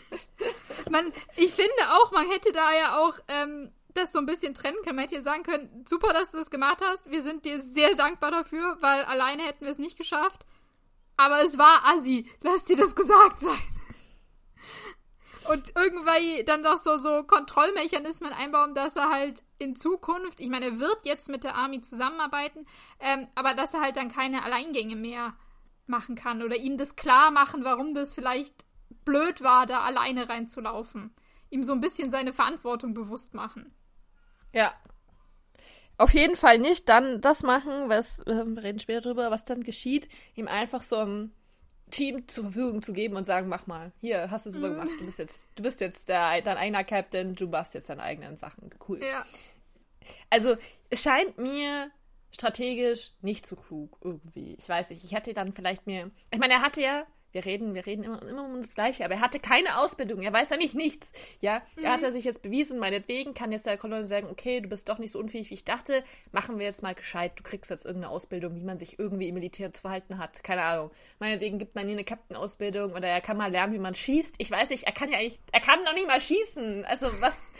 [0.90, 4.76] man, ich finde auch, man hätte da ja auch ähm, das so ein bisschen trennen
[4.84, 4.96] können.
[4.96, 7.10] Man hätte sagen können, super, dass du das gemacht hast.
[7.10, 10.44] Wir sind dir sehr dankbar dafür, weil alleine hätten wir es nicht geschafft.
[11.16, 12.28] Aber es war Assi.
[12.40, 13.73] Lass dir das gesagt sein.
[15.48, 20.66] Und irgendwie dann doch so, so Kontrollmechanismen einbauen, dass er halt in Zukunft, ich meine,
[20.66, 22.66] er wird jetzt mit der Army zusammenarbeiten,
[23.00, 25.34] ähm, aber dass er halt dann keine Alleingänge mehr
[25.86, 28.64] machen kann oder ihm das klar machen, warum das vielleicht
[29.04, 31.14] blöd war, da alleine reinzulaufen.
[31.50, 33.74] Ihm so ein bisschen seine Verantwortung bewusst machen.
[34.52, 34.72] Ja.
[35.96, 39.60] Auf jeden Fall nicht dann das machen, was, äh, wir reden später drüber, was dann
[39.60, 41.32] geschieht, ihm einfach so ein
[41.90, 44.72] Team zur Verfügung zu geben und sagen, mach mal, hier, hast du super mhm.
[44.72, 48.02] gemacht, du bist jetzt, du bist jetzt der, dein eigener Captain, du machst jetzt deine
[48.02, 48.70] eigenen Sachen.
[48.88, 49.00] Cool.
[49.02, 49.24] Ja.
[50.30, 50.56] Also,
[50.90, 51.90] es scheint mir
[52.32, 54.54] strategisch nicht so klug irgendwie.
[54.58, 56.10] Ich weiß nicht, ich hätte dann vielleicht mir.
[56.30, 59.14] Ich meine, er hatte ja wir reden, wir reden immer, immer um das Gleiche, aber
[59.14, 61.12] er hatte keine Ausbildung, er weiß ja nicht nichts.
[61.40, 61.84] Ja, mhm.
[61.84, 64.88] er hat ja sich jetzt bewiesen, meinetwegen kann jetzt der Kolonel sagen, okay, du bist
[64.88, 67.86] doch nicht so unfähig, wie ich dachte, machen wir jetzt mal gescheit, du kriegst jetzt
[67.86, 70.92] irgendeine Ausbildung, wie man sich irgendwie im Militär zu verhalten hat, keine Ahnung.
[71.18, 74.36] Meinetwegen gibt man ihm eine Captain-Ausbildung oder er kann mal lernen, wie man schießt.
[74.38, 76.84] Ich weiß nicht, er kann ja eigentlich, er kann noch nicht mal schießen.
[76.84, 77.50] Also was,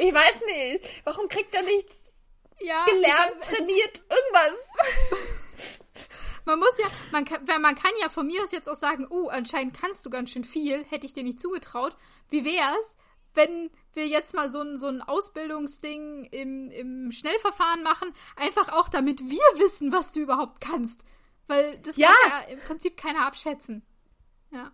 [0.00, 2.20] ich weiß nicht, warum kriegt er nichts
[2.60, 4.74] ja, gelernt, trainiert, irgendwas?
[6.44, 9.28] Man muss ja, man kann, man kann ja von mir aus jetzt auch sagen, oh,
[9.28, 11.96] anscheinend kannst du ganz schön viel, hätte ich dir nicht zugetraut.
[12.28, 12.96] Wie wär's,
[13.34, 18.88] wenn wir jetzt mal so ein, so ein Ausbildungsding im, im Schnellverfahren machen, einfach auch
[18.88, 21.04] damit wir wissen, was du überhaupt kannst.
[21.46, 22.08] Weil das ja.
[22.08, 23.82] kann ja im Prinzip keiner abschätzen.
[24.50, 24.72] Ja.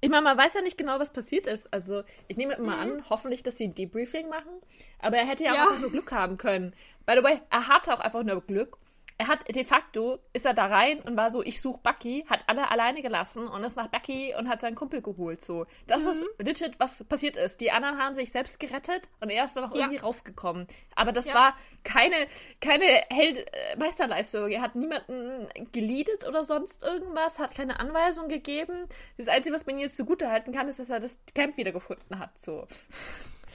[0.00, 1.72] Ich meine, man weiß ja nicht genau, was passiert ist.
[1.72, 2.82] Also, ich nehme immer mhm.
[2.82, 4.52] an, hoffentlich, dass sie ein Debriefing machen.
[4.98, 5.62] Aber er hätte ja, ja.
[5.62, 6.74] auch einfach nur Glück haben können.
[7.06, 8.76] By the way, er hatte auch einfach nur Glück
[9.16, 12.44] er hat de facto, ist er da rein und war so, ich suche Bucky, hat
[12.48, 15.44] alle alleine gelassen und ist nach Bucky und hat seinen Kumpel geholt.
[15.44, 16.08] So, das mhm.
[16.08, 17.60] ist legit, was passiert ist.
[17.60, 19.82] Die anderen haben sich selbst gerettet und er ist dann noch ja.
[19.82, 20.66] irgendwie rausgekommen.
[20.96, 21.34] Aber das ja.
[21.34, 22.16] war keine,
[22.60, 24.50] keine Held äh, Meisterleistung.
[24.50, 28.86] Er hat niemanden geleadet oder sonst irgendwas, hat keine Anweisung gegeben.
[29.16, 32.18] Das Einzige, was man ihm jetzt zugute halten kann, ist, dass er das Camp wiedergefunden
[32.18, 32.36] hat.
[32.36, 32.66] So.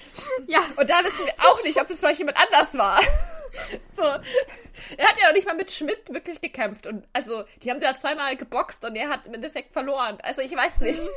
[0.47, 0.59] Ja.
[0.75, 2.99] Und da wissen wir auch nicht, ob es vielleicht jemand anders war.
[3.95, 4.03] so.
[4.03, 6.87] Er hat ja auch nicht mal mit Schmidt wirklich gekämpft.
[6.87, 10.17] Und also, die haben ja zweimal geboxt und er hat im Endeffekt verloren.
[10.23, 11.01] Also ich weiß nicht.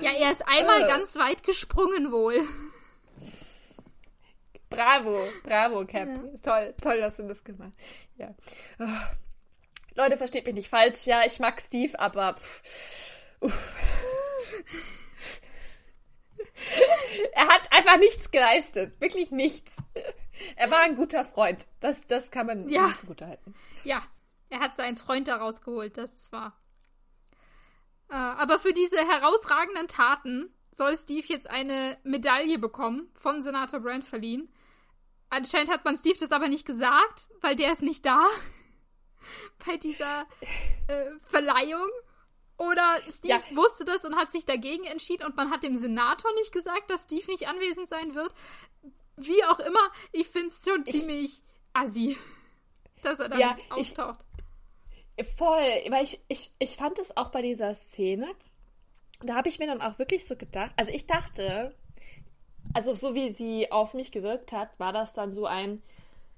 [0.00, 0.88] Ja, er ist einmal äh.
[0.88, 2.40] ganz weit gesprungen wohl.
[4.68, 6.08] Bravo, bravo, Cap.
[6.08, 6.40] Ja.
[6.42, 8.08] Toll, toll, dass du das gemacht hast.
[8.16, 8.34] Ja.
[8.80, 9.14] Oh.
[9.94, 11.06] Leute, versteht mich nicht falsch.
[11.06, 12.34] Ja, ich mag Steve, aber.
[12.34, 13.76] Pff, uff
[17.32, 19.00] er hat einfach nichts geleistet.
[19.00, 19.76] Wirklich nichts.
[20.56, 21.66] Er war ein guter Freund.
[21.80, 22.88] Das, das kann man ja.
[22.88, 23.54] nicht gut halten.
[23.84, 24.02] Ja,
[24.50, 26.58] er hat seinen Freund da rausgeholt, das ist wahr.
[28.10, 34.04] Äh, aber für diese herausragenden Taten soll Steve jetzt eine Medaille bekommen, von Senator Brand
[34.04, 34.52] verliehen.
[35.30, 38.26] Anscheinend hat man Steve das aber nicht gesagt, weil der ist nicht da
[39.66, 40.26] bei dieser
[40.88, 41.88] äh, Verleihung.
[42.62, 43.56] Oder Steve ja.
[43.56, 47.04] wusste das und hat sich dagegen entschieden und man hat dem Senator nicht gesagt, dass
[47.04, 48.32] Steve nicht anwesend sein wird.
[49.16, 52.16] Wie auch immer, ich finde es schon ich, ziemlich assi,
[53.02, 54.24] dass er da ja, nicht auftaucht.
[55.16, 58.32] Ich, voll, weil ich, ich, ich fand es auch bei dieser Szene,
[59.20, 61.74] da habe ich mir dann auch wirklich so gedacht, also ich dachte,
[62.74, 65.82] also so wie sie auf mich gewirkt hat, war das dann so ein,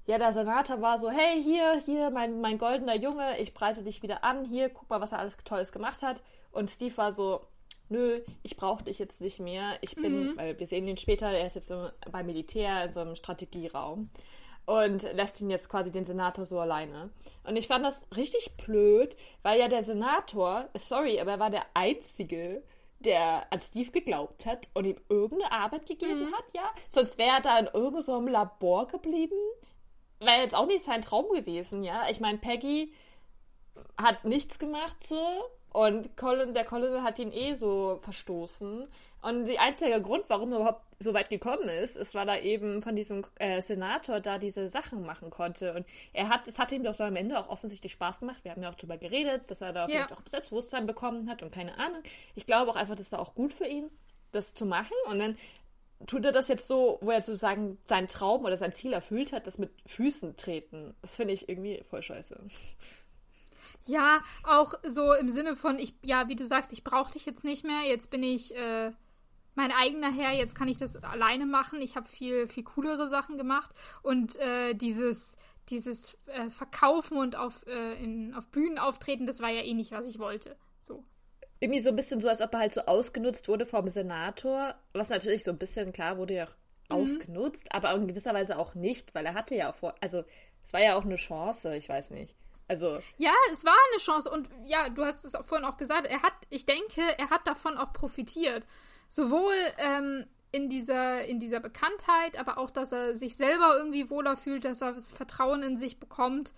[0.07, 4.03] ja, der Senator war so, hey, hier, hier, mein, mein goldener Junge, ich preise dich
[4.03, 6.21] wieder an, hier, guck mal, was er alles Tolles gemacht hat.
[6.51, 7.41] Und Steve war so,
[7.89, 9.77] nö, ich brauche dich jetzt nicht mehr.
[9.81, 10.37] Ich bin, mhm.
[10.37, 14.09] weil wir sehen ihn später, er ist jetzt so beim Militär in so einem Strategieraum
[14.65, 17.09] und lässt ihn jetzt quasi den Senator so alleine.
[17.43, 21.65] Und ich fand das richtig blöd, weil ja der Senator, sorry, aber er war der
[21.73, 22.63] Einzige,
[22.99, 26.33] der an Steve geglaubt hat und ihm irgendeine Arbeit gegeben mhm.
[26.33, 26.71] hat, ja.
[26.87, 29.37] Sonst wäre er da in irgendeinem so Labor geblieben
[30.25, 32.03] wäre jetzt auch nicht sein Traum gewesen, ja.
[32.09, 32.93] Ich meine, Peggy
[33.97, 35.19] hat nichts gemacht so
[35.75, 38.87] und Colin, der Colin hat ihn eh so verstoßen.
[39.21, 42.81] Und der einzige Grund, warum er überhaupt so weit gekommen ist, ist, weil er eben
[42.81, 45.73] von diesem äh, Senator da diese Sachen machen konnte.
[45.73, 48.43] Und er hat, es hat ihm doch dann am Ende auch offensichtlich Spaß gemacht.
[48.43, 49.87] Wir haben ja auch darüber geredet, dass er da ja.
[49.87, 52.03] vielleicht auch Selbstbewusstsein bekommen hat und keine Ahnung.
[52.35, 53.89] Ich glaube auch einfach, das war auch gut für ihn,
[54.31, 54.95] das zu machen.
[55.07, 55.35] Und dann
[56.07, 59.47] tut er das jetzt so, wo er sozusagen seinen Traum oder sein Ziel erfüllt hat,
[59.47, 60.95] das mit Füßen treten.
[61.01, 62.39] Das finde ich irgendwie voll scheiße.
[63.85, 67.45] Ja, auch so im Sinne von, ich, ja, wie du sagst, ich brauche dich jetzt
[67.45, 68.91] nicht mehr, jetzt bin ich äh,
[69.53, 71.81] mein eigener Herr, jetzt kann ich das alleine machen.
[71.81, 73.73] Ich habe viel, viel coolere Sachen gemacht.
[74.01, 75.37] Und äh, dieses,
[75.69, 79.91] dieses äh, Verkaufen und auf, äh, in, auf Bühnen auftreten, das war ja eh nicht,
[79.91, 80.57] was ich wollte.
[80.81, 81.05] So
[81.59, 84.75] irgendwie so ein bisschen so, als ob er halt so ausgenutzt wurde vom Senator.
[84.93, 86.45] Was natürlich so ein bisschen, klar, wurde ja
[86.89, 86.95] mhm.
[86.95, 90.23] ausgenutzt, aber in gewisser Weise auch nicht, weil er hatte ja vor, also
[90.63, 92.35] es war ja auch eine Chance, ich weiß nicht.
[92.67, 92.99] Also.
[93.17, 96.23] Ja, es war eine Chance und ja, du hast es auch vorhin auch gesagt, er
[96.23, 98.65] hat, ich denke, er hat davon auch profitiert.
[99.07, 104.35] Sowohl ähm, in dieser, in dieser Bekanntheit, aber auch, dass er sich selber irgendwie wohler
[104.35, 106.53] fühlt, dass er Vertrauen in sich bekommt.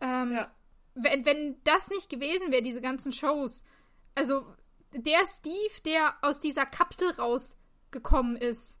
[0.00, 0.50] Ähm, ja.
[0.94, 3.62] wenn, wenn das nicht gewesen wäre, diese ganzen Shows,
[4.16, 4.44] also
[4.92, 8.80] der Steve, der aus dieser Kapsel rausgekommen ist,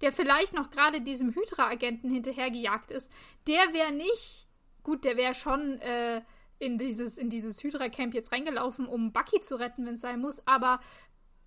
[0.00, 3.10] der vielleicht noch gerade diesem Hydra-Agenten hinterhergejagt ist,
[3.46, 4.46] der wäre nicht,
[4.82, 6.22] gut, der wäre schon äh,
[6.58, 10.46] in dieses, in dieses Hydra-Camp jetzt reingelaufen, um Bucky zu retten, wenn es sein muss,
[10.46, 10.80] aber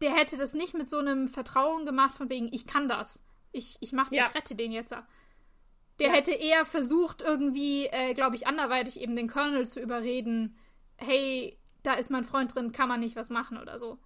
[0.02, 3.24] der hätte das nicht mit so einem Vertrauen gemacht, von wegen, ich kann das.
[3.52, 4.28] Ich, ich mach ja.
[4.28, 4.92] ich rette den jetzt.
[4.92, 6.14] Der ja.
[6.14, 10.58] hätte eher versucht, irgendwie, äh, glaube ich, anderweitig eben den Colonel zu überreden,
[10.98, 11.58] hey,
[11.90, 13.98] da ist mein Freund drin, kann man nicht was machen oder so.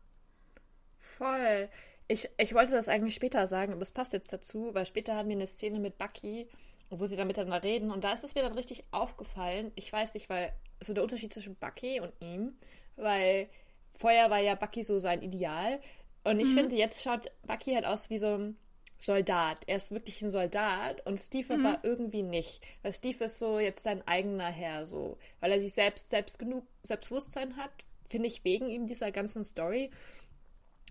[0.97, 1.69] Voll.
[2.07, 5.27] Ich, ich wollte das eigentlich später sagen, aber es passt jetzt dazu, weil später haben
[5.27, 6.47] wir eine Szene mit Bucky,
[6.89, 9.71] wo sie dann miteinander reden und da ist es mir dann richtig aufgefallen.
[9.75, 12.55] Ich weiß nicht, weil so der Unterschied zwischen Bucky und ihm,
[12.95, 13.49] weil
[13.93, 15.79] vorher war ja Bucky so sein Ideal
[16.23, 16.57] und ich mhm.
[16.57, 18.57] finde, jetzt schaut Bucky halt aus wie so ein
[19.03, 19.59] Soldat.
[19.67, 21.65] Er ist wirklich ein Soldat und Steve mhm.
[21.65, 22.65] aber irgendwie nicht.
[22.81, 25.17] Weil Steve ist so jetzt sein eigener Herr, so.
[25.39, 27.71] Weil er sich selbst, selbst genug Selbstbewusstsein hat,
[28.09, 29.91] finde ich, wegen ihm dieser ganzen Story.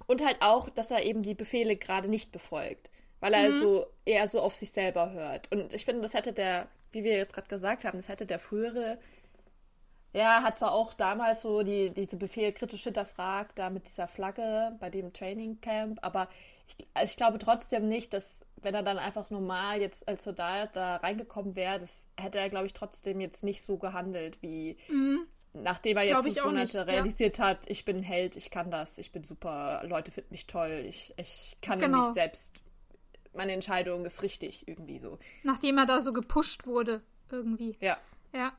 [0.07, 2.91] Und halt auch, dass er eben die Befehle gerade nicht befolgt.
[3.21, 3.59] Weil er mhm.
[3.59, 5.51] so eher so auf sich selber hört.
[5.51, 8.39] Und ich finde, das hätte der, wie wir jetzt gerade gesagt haben, das hätte der
[8.39, 8.99] frühere,
[10.13, 14.77] ja, hat zwar auch damals so die, diese Befehle kritisch hinterfragt, da mit dieser Flagge
[14.79, 16.29] bei dem Training Camp, aber
[16.67, 20.97] ich, ich glaube trotzdem nicht, dass wenn er dann einfach normal jetzt als Soldat da
[20.97, 25.27] reingekommen wäre, das hätte er, glaube ich, trotzdem jetzt nicht so gehandelt, wie mhm.
[25.53, 27.47] nachdem er jetzt fünf Monate nicht, realisiert ja.
[27.47, 30.85] hat, ich bin ein Held, ich kann das, ich bin super, Leute finden mich toll,
[30.87, 31.99] ich, ich kann genau.
[31.99, 32.63] mich selbst,
[33.35, 35.19] meine Entscheidung ist richtig, irgendwie so.
[35.43, 37.75] Nachdem er da so gepusht wurde, irgendwie.
[37.81, 37.99] Ja.
[38.33, 38.53] Ja.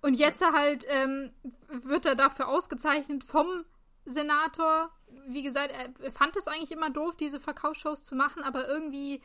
[0.00, 1.30] Und jetzt halt ähm,
[1.68, 3.64] wird er dafür ausgezeichnet vom
[4.08, 4.90] Senator.
[5.26, 9.22] Wie gesagt, er fand es eigentlich immer doof, diese Verkaufsshows zu machen, aber irgendwie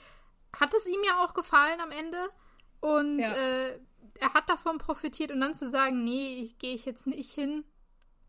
[0.57, 2.29] hat es ihm ja auch gefallen am Ende.
[2.79, 3.33] Und ja.
[3.33, 3.79] äh,
[4.19, 7.63] er hat davon profitiert und dann zu sagen, nee, ich gehe ich jetzt nicht hin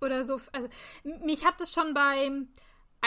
[0.01, 0.41] oder so.
[0.53, 0.69] Also
[1.03, 2.31] mich hat es schon bei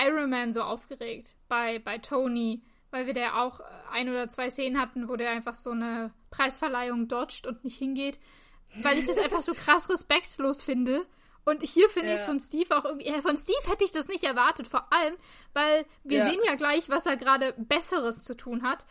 [0.06, 4.80] Iron Man so aufgeregt, bei, bei Tony, weil wir da auch ein oder zwei Szenen
[4.80, 8.20] hatten, wo der einfach so eine Preisverleihung dodgt und nicht hingeht,
[8.82, 11.06] weil ich das einfach so krass respektlos finde.
[11.48, 12.16] Und hier finde ja.
[12.16, 13.08] ich es von Steve auch irgendwie.
[13.08, 15.16] Ja, von Steve hätte ich das nicht erwartet, vor allem,
[15.54, 16.30] weil wir ja.
[16.30, 18.86] sehen ja gleich, was er gerade Besseres zu tun hat.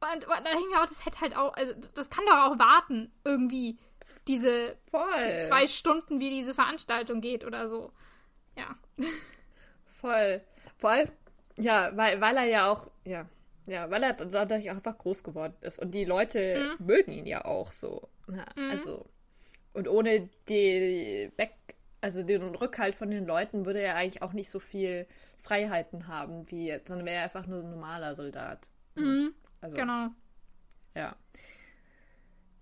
[0.00, 2.36] Und, und da denke ich mir auch, das hätte halt auch, also das kann doch
[2.36, 3.78] auch warten, irgendwie,
[4.26, 7.90] diese die zwei Stunden, wie diese Veranstaltung geht oder so.
[8.54, 8.76] Ja.
[9.86, 10.42] Voll.
[10.76, 11.08] Vor allem,
[11.58, 13.24] ja, weil, weil er ja auch, ja,
[13.66, 15.78] ja, weil er dadurch auch einfach groß geworden ist.
[15.78, 16.86] Und die Leute mhm.
[16.86, 18.10] mögen ihn ja auch so.
[18.28, 18.70] Ja, mhm.
[18.72, 19.06] Also,
[19.72, 21.54] und ohne die Back,
[22.00, 25.06] also den Rückhalt von den Leuten würde er eigentlich auch nicht so viel
[25.36, 28.70] Freiheiten haben wie jetzt, sondern wäre einfach nur ein normaler Soldat.
[28.94, 29.34] Mhm.
[29.60, 30.08] Also, genau.
[30.94, 31.16] Ja.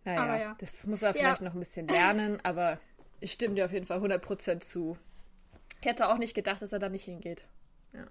[0.04, 0.56] Naja, ja.
[0.58, 1.44] das muss er vielleicht ja.
[1.44, 2.78] noch ein bisschen lernen, aber
[3.20, 4.96] ich stimme dir auf jeden Fall 100% zu.
[5.80, 7.44] Ich hätte auch nicht gedacht, dass er da nicht hingeht.
[7.92, 8.06] Ja.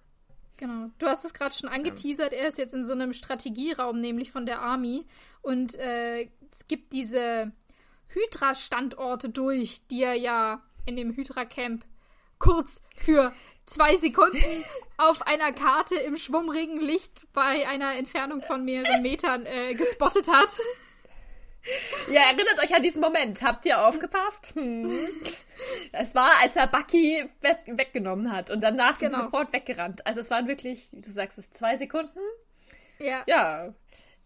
[0.57, 0.89] Genau.
[0.99, 2.33] Du hast es gerade schon angeteasert.
[2.33, 5.05] Er ist jetzt in so einem Strategieraum, nämlich von der Army.
[5.41, 7.51] Und äh, es gibt diese
[8.09, 11.85] Hydra-Standorte durch, die er ja in dem Hydra-Camp
[12.39, 13.33] kurz für
[13.65, 14.63] zwei Sekunden
[14.97, 16.79] auf einer Karte im Schwummrigen
[17.33, 20.49] bei einer Entfernung von mehreren Metern äh, gespottet hat.
[22.11, 23.41] Ja, erinnert euch an diesen Moment.
[23.41, 24.53] Habt ihr aufgepasst?
[24.55, 24.91] Hm.
[25.91, 29.19] Es war, als er Bucky we weggenommen hat und danach sind genau.
[29.19, 30.05] sie sofort weggerannt.
[30.05, 32.19] Also es waren wirklich, du sagst es, zwei Sekunden?
[32.99, 33.23] Ja.
[33.25, 33.73] Ja.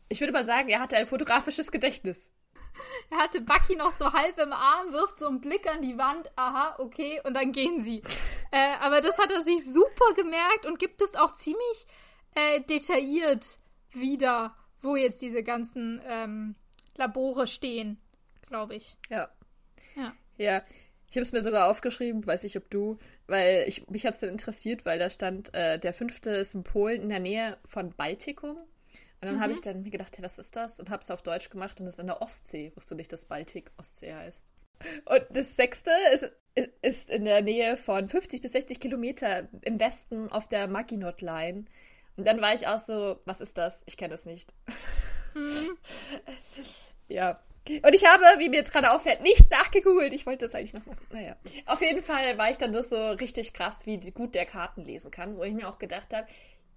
[0.09, 2.33] Ich würde mal sagen, er hatte ein fotografisches Gedächtnis.
[3.11, 6.29] Er hatte Bucky noch so halb im Arm, wirft so einen Blick an die Wand,
[6.35, 8.01] aha, okay, und dann gehen sie.
[8.51, 11.85] Äh, aber das hat er sich super gemerkt und gibt es auch ziemlich
[12.33, 13.45] äh, detailliert
[13.91, 16.55] wieder, wo jetzt diese ganzen ähm,
[16.95, 18.01] Labore stehen,
[18.47, 18.97] glaube ich.
[19.11, 19.29] Ja.
[19.95, 20.13] Ja.
[20.37, 20.63] Ja.
[21.09, 24.19] Ich habe es mir sogar aufgeschrieben, weiß nicht, ob du, weil ich, mich hat es
[24.19, 27.91] dann interessiert, weil da stand, äh, der fünfte ist in Polen in der Nähe von
[27.91, 28.57] Baltikum.
[29.21, 29.41] Und dann mhm.
[29.41, 30.79] habe ich dann mir gedacht, hey, was ist das?
[30.79, 32.71] Und habe es auf Deutsch gemacht und das ist in der Ostsee.
[32.75, 34.53] Wusste nicht, dass Baltik Ostsee heißt.
[35.05, 36.31] Und das sechste ist,
[36.81, 41.65] ist in der Nähe von 50 bis 60 Kilometer im Westen auf der Maginot Line.
[42.15, 43.83] Und dann war ich auch so, was ist das?
[43.87, 44.53] Ich kenne das nicht.
[45.33, 45.77] Mhm.
[47.07, 47.41] ja.
[47.83, 50.13] Und ich habe, wie mir jetzt gerade auffällt, nicht nachgegoogelt.
[50.13, 51.05] Ich wollte das eigentlich noch machen.
[51.11, 51.35] Naja.
[51.65, 55.11] Auf jeden Fall war ich dann nur so richtig krass, wie gut der Karten lesen
[55.11, 56.27] kann, wo ich mir auch gedacht habe,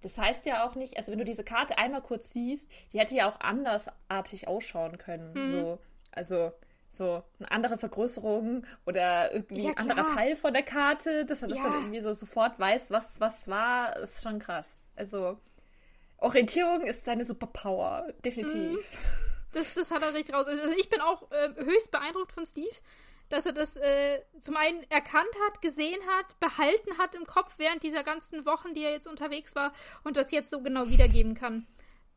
[0.03, 3.15] das heißt ja auch nicht, also wenn du diese Karte einmal kurz siehst, die hätte
[3.15, 5.33] ja auch andersartig ausschauen können.
[5.33, 5.49] Mhm.
[5.49, 5.79] So,
[6.11, 6.51] also
[6.89, 11.47] so eine andere Vergrößerung oder irgendwie ja, ein anderer Teil von der Karte, dass er
[11.47, 14.89] das dann irgendwie so sofort weiß, was was war, ist schon krass.
[14.95, 15.39] Also
[16.17, 18.53] Orientierung ist seine Superpower, definitiv.
[18.53, 18.79] Mhm.
[19.53, 20.45] Das, das hat er richtig raus.
[20.47, 22.75] Also ich bin auch äh, höchst beeindruckt von Steve,
[23.29, 27.83] dass er das äh, zum einen erkannt hat, gesehen hat, behalten hat im Kopf während
[27.83, 31.67] dieser ganzen Wochen, die er jetzt unterwegs war und das jetzt so genau wiedergeben kann.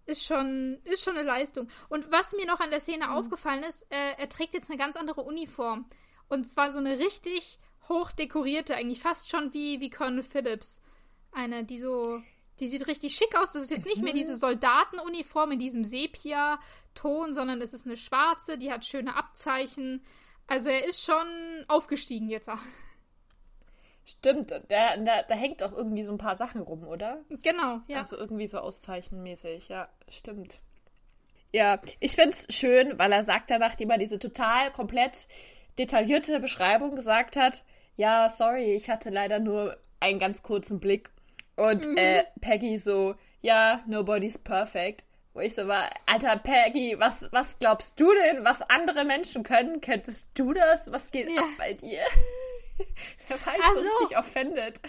[0.04, 1.68] Ist schon, ist schon eine Leistung.
[1.88, 3.12] Und was mir noch an der Szene mhm.
[3.12, 5.86] aufgefallen ist, äh, er trägt jetzt eine ganz andere Uniform.
[6.28, 10.80] Und zwar so eine richtig hochdekorierte, eigentlich fast schon wie, wie Colonel Phillips.
[11.32, 12.20] Eine, die so
[12.60, 13.50] die sieht richtig schick aus.
[13.52, 14.38] Das ist jetzt nicht mehr diese mhm.
[14.38, 20.04] Soldatenuniform in diesem Sepia-Ton, sondern es ist eine schwarze, die hat schöne Abzeichen.
[20.46, 21.26] Also er ist schon
[21.68, 22.50] aufgestiegen jetzt.
[24.04, 24.60] Stimmt, da,
[24.96, 27.24] da, da hängt auch irgendwie so ein paar Sachen rum, oder?
[27.42, 27.98] Genau, ja.
[27.98, 30.60] Also irgendwie so auszeichenmäßig, ja, stimmt.
[31.52, 35.26] Ja, ich find's schön, weil er sagt dann, nachdem er diese total komplett
[35.78, 37.64] detaillierte Beschreibung gesagt hat,
[37.96, 41.10] ja, sorry, ich hatte leider nur einen ganz kurzen Blick
[41.56, 41.96] und mhm.
[41.96, 45.04] äh, Peggy so, ja, nobody's perfect.
[45.36, 49.82] Wo ich so war, alter Peggy, was, was glaubst du denn, was andere Menschen können?
[49.82, 50.90] Könntest du das?
[50.92, 51.42] Was geht ja.
[51.42, 52.00] ab bei dir?
[53.28, 54.80] Der war so richtig offended.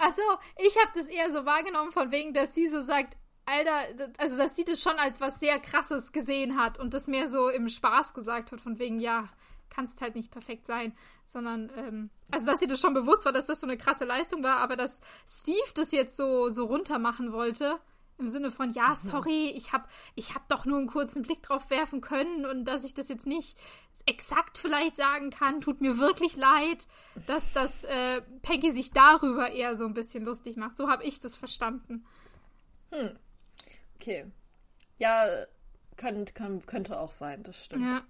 [0.00, 0.20] Achso,
[0.58, 4.54] ich habe das eher so wahrgenommen von wegen, dass sie so sagt, Alter, also dass
[4.54, 8.12] sie das schon als was sehr krasses gesehen hat und das mehr so im Spaß
[8.12, 9.30] gesagt hat, von wegen, ja,
[9.70, 10.94] kannst halt nicht perfekt sein,
[11.24, 14.42] sondern, ähm, also dass ihr das schon bewusst war, dass das so eine krasse Leistung
[14.42, 17.80] war, aber dass Steve das jetzt so, so runter machen wollte,
[18.18, 18.94] im Sinne von, ja, mhm.
[18.96, 22.84] sorry, ich hab, ich hab doch nur einen kurzen Blick drauf werfen können und dass
[22.84, 23.58] ich das jetzt nicht
[24.06, 26.86] exakt vielleicht sagen kann, tut mir wirklich leid,
[27.26, 30.78] dass das äh, Peggy sich darüber eher so ein bisschen lustig macht.
[30.78, 32.04] So habe ich das verstanden.
[32.92, 33.18] Hm.
[33.96, 34.26] Okay.
[34.98, 35.26] Ja,
[35.96, 37.92] könnt, könnt, könnte auch sein, das stimmt.
[37.92, 38.02] Ja.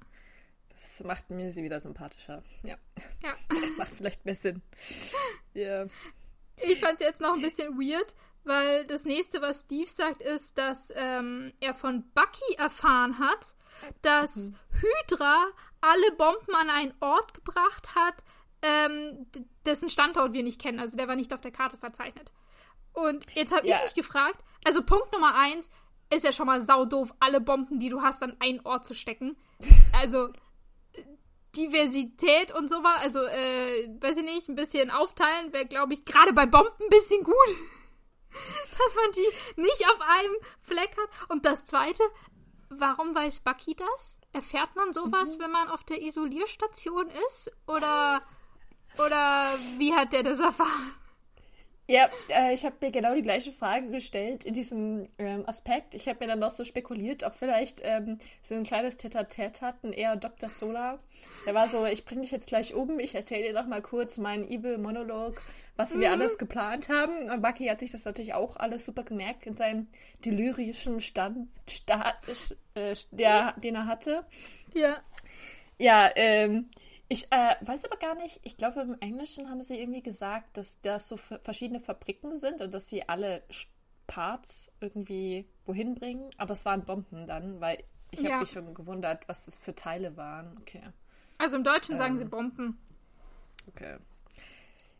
[0.70, 2.42] Das macht mir sie wieder sympathischer.
[2.62, 2.76] Ja.
[3.22, 3.32] Ja.
[3.76, 4.62] macht vielleicht mehr Sinn.
[5.54, 5.86] Ja.
[6.60, 8.14] Ich fand es jetzt noch ein bisschen weird,
[8.48, 13.54] weil das nächste, was Steve sagt, ist, dass ähm, er von Bucky erfahren hat,
[14.02, 14.56] dass mhm.
[14.80, 15.46] Hydra
[15.80, 18.14] alle Bomben an einen Ort gebracht hat,
[18.62, 19.26] ähm,
[19.64, 20.80] dessen Standort wir nicht kennen.
[20.80, 22.32] Also der war nicht auf der Karte verzeichnet.
[22.92, 23.76] Und jetzt habe ja.
[23.76, 25.70] ich mich gefragt, also Punkt Nummer eins
[26.12, 29.36] ist ja schon mal saudoof, alle Bomben, die du hast, an einen Ort zu stecken.
[30.00, 30.30] Also
[31.56, 32.98] Diversität und so war.
[33.00, 36.88] Also, äh, weiß ich nicht, ein bisschen aufteilen wäre, glaube ich, gerade bei Bomben ein
[36.88, 37.34] bisschen gut.
[38.78, 41.30] Dass man die nicht auf einem Fleck hat.
[41.30, 42.02] Und das zweite,
[42.70, 44.18] warum weiß Bucky das?
[44.32, 45.42] Erfährt man sowas, mhm.
[45.42, 47.50] wenn man auf der Isolierstation ist?
[47.66, 48.22] Oder,
[48.96, 50.94] oder wie hat der das erfahren?
[51.90, 55.94] Ja, äh, ich habe mir genau die gleiche Frage gestellt in diesem ähm, Aspekt.
[55.94, 59.94] Ich habe mir dann noch so spekuliert, ob vielleicht ähm, so ein kleines Tete-a-Tete hatten,
[59.94, 60.50] er und Dr.
[60.50, 60.98] Solar.
[61.46, 64.18] Der war so, ich bringe dich jetzt gleich um, ich erzähle dir noch mal kurz
[64.18, 65.40] meinen Evil-Monolog,
[65.76, 66.00] was mhm.
[66.00, 67.30] wir alles geplant haben.
[67.30, 69.86] Und Bucky hat sich das natürlich auch alles super gemerkt in seinem
[70.26, 72.12] delyrischen Stand, Sta
[72.74, 74.26] äh, der, den er hatte.
[74.74, 74.98] Ja.
[75.78, 76.68] Ja, ähm,
[77.08, 80.80] ich äh, weiß aber gar nicht, ich glaube im Englischen haben sie irgendwie gesagt, dass
[80.80, 83.42] das so verschiedene Fabriken sind und dass sie alle
[84.06, 88.32] Parts irgendwie wohin bringen, aber es waren Bomben dann, weil ich ja.
[88.32, 90.56] habe mich schon gewundert, was das für Teile waren.
[90.60, 90.82] Okay.
[91.38, 92.78] Also im Deutschen ähm, sagen sie Bomben.
[93.68, 93.96] Okay.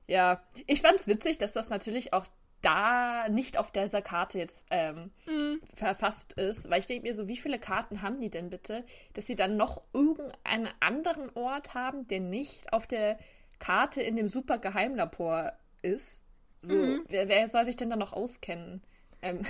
[0.06, 2.26] Ja, ich fand es witzig, dass das natürlich auch
[2.62, 5.60] da nicht auf dieser Karte jetzt ähm, mhm.
[5.74, 9.26] verfasst ist, weil ich denke mir so, wie viele Karten haben die denn bitte, dass
[9.26, 13.18] sie dann noch irgendeinen anderen Ort haben, der nicht auf der
[13.58, 15.52] Karte in dem super Geheimlabor
[15.82, 16.24] ist.
[16.60, 17.04] So, mhm.
[17.08, 18.82] wer, wer, soll sich denn da noch auskennen?
[19.22, 19.42] Ähm,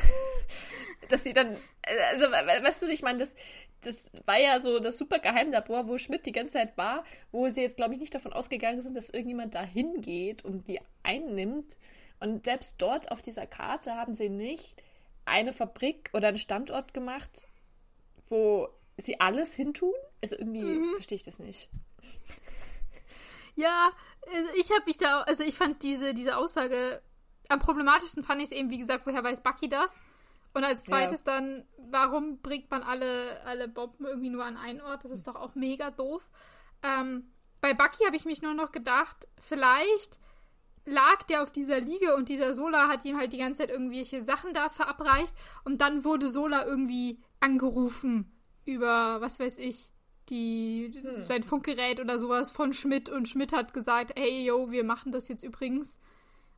[1.08, 1.56] dass sie dann,
[2.10, 3.36] also, weißt du, ich meine, das,
[3.82, 7.62] das war ja so das super Geheimlabor, wo Schmidt die ganze Zeit war, wo sie
[7.62, 11.78] jetzt, glaube ich, nicht davon ausgegangen sind, dass irgendjemand da hingeht und die einnimmt.
[12.20, 14.74] Und selbst dort auf dieser Karte haben sie nicht
[15.24, 17.46] eine Fabrik oder einen Standort gemacht,
[18.28, 19.94] wo sie alles hintun.
[20.22, 20.92] Also irgendwie mhm.
[20.92, 21.68] verstehe ich das nicht.
[23.54, 23.90] Ja,
[24.26, 27.02] also ich habe mich da, also ich fand diese, diese Aussage,
[27.48, 30.00] am problematischsten fand ich es eben, wie gesagt, woher weiß Bucky das?
[30.54, 31.40] Und als zweites ja.
[31.40, 35.04] dann, warum bringt man alle, alle Bomben irgendwie nur an einen Ort?
[35.04, 36.30] Das ist doch auch mega doof.
[36.82, 40.20] Ähm, bei Bucky habe ich mich nur noch gedacht, vielleicht
[40.84, 44.22] lag der auf dieser Liege und dieser Sola hat ihm halt die ganze Zeit irgendwelche
[44.22, 48.32] Sachen da verabreicht und dann wurde Sola irgendwie angerufen
[48.64, 49.90] über, was weiß ich,
[50.28, 51.26] die, hm.
[51.26, 55.28] sein Funkgerät oder sowas von Schmidt und Schmidt hat gesagt, hey yo, wir machen das
[55.28, 55.98] jetzt übrigens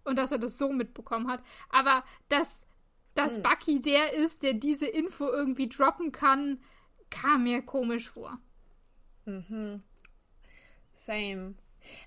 [0.04, 1.42] und dass er das so mitbekommen hat.
[1.70, 2.66] Aber dass
[3.14, 3.42] dass hm.
[3.42, 6.60] Bucky der ist, der diese Info irgendwie droppen kann,
[7.10, 8.38] kam mir komisch vor.
[9.24, 9.82] Mhm.
[10.92, 11.54] Same.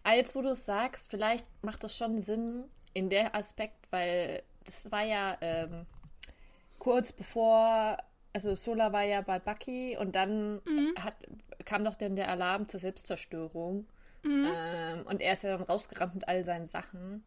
[0.04, 4.44] Aber jetzt, wo du es sagst, vielleicht macht das schon Sinn in der Aspekt, weil
[4.66, 5.86] das war ja ähm,
[6.80, 7.98] kurz bevor,
[8.34, 10.94] also Sola war ja bei Bucky und dann mhm.
[11.00, 11.16] hat,
[11.66, 13.88] kam doch dann der Alarm zur Selbstzerstörung.
[14.24, 14.48] Mhm.
[14.48, 17.24] Ähm, und er ist ja dann rausgerannt mit all seinen Sachen.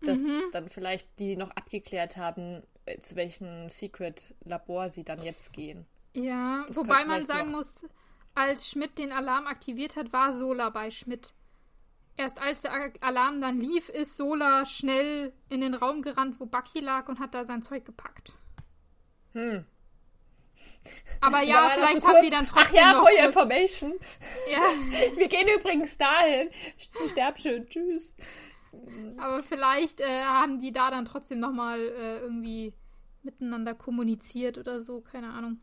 [0.00, 0.42] Dass mhm.
[0.52, 5.86] dann vielleicht die noch abgeklärt haben, äh, zu welchem Secret-Labor sie dann jetzt gehen.
[6.12, 7.84] Ja, das wobei man sagen muss,
[8.34, 11.32] als Schmidt den Alarm aktiviert hat, war Sola bei Schmidt.
[12.16, 16.80] Erst als der Alarm dann lief, ist Sola schnell in den Raum gerannt, wo Bucky
[16.80, 18.34] lag und hat da sein Zeug gepackt.
[19.32, 19.64] Hm.
[21.20, 22.80] Aber ja, vielleicht so haben die dann trotzdem.
[22.84, 23.94] Ach ja, for your information.
[24.50, 24.60] Ja.
[25.16, 26.50] Wir gehen übrigens dahin.
[27.10, 28.14] Sterb schön, tschüss.
[29.16, 32.74] Aber vielleicht äh, haben die da dann trotzdem nochmal äh, irgendwie
[33.22, 35.60] miteinander kommuniziert oder so, keine Ahnung.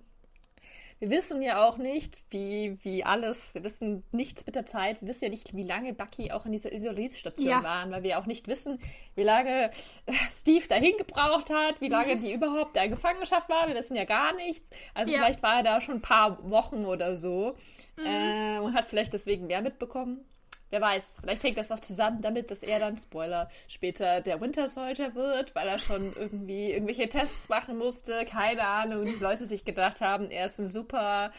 [1.01, 5.07] Wir wissen ja auch nicht, wie, wie alles, wir wissen nichts mit der Zeit, wir
[5.07, 7.63] wissen ja nicht, wie lange Bucky auch in dieser Isolierstation ja.
[7.63, 8.77] waren, weil wir auch nicht wissen,
[9.15, 13.67] wie lange äh, Steve dahin gebraucht hat, wie lange die überhaupt in Gefangenschaft war.
[13.67, 14.69] Wir wissen ja gar nichts.
[14.93, 15.17] Also ja.
[15.17, 17.55] vielleicht war er da schon ein paar Wochen oder so
[17.97, 18.05] mhm.
[18.05, 20.23] äh, und hat vielleicht deswegen mehr mitbekommen.
[20.71, 24.69] Wer weiß, vielleicht hängt das doch zusammen damit, dass er dann, Spoiler, später der Winter
[24.69, 28.25] Soldier wird, weil er schon irgendwie irgendwelche Tests machen musste.
[28.25, 29.05] Keine Ahnung.
[29.05, 31.31] Die Leute sich gedacht haben, er ist ein super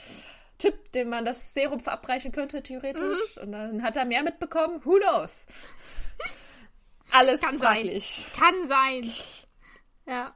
[0.58, 3.36] Typ, dem man das Serum verabreichen könnte, theoretisch.
[3.36, 3.42] Mhm.
[3.42, 4.84] Und dann hat er mehr mitbekommen.
[4.84, 5.46] Who knows?
[7.10, 8.26] Alles Kann fraglich.
[8.34, 8.40] Sein.
[8.40, 9.12] Kann sein.
[10.06, 10.34] Ja.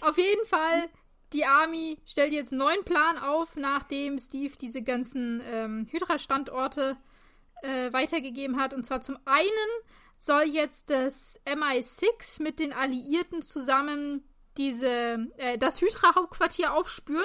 [0.00, 0.88] Auf jeden Fall,
[1.34, 6.96] die Army stellt jetzt einen neuen Plan auf, nachdem Steve diese ganzen ähm, Hydra-Standorte
[7.62, 8.74] äh, weitergegeben hat.
[8.74, 9.48] Und zwar zum einen
[10.18, 14.24] soll jetzt das MI6 mit den Alliierten zusammen
[14.56, 17.24] diese, äh, das Hydra-Hauptquartier aufspüren.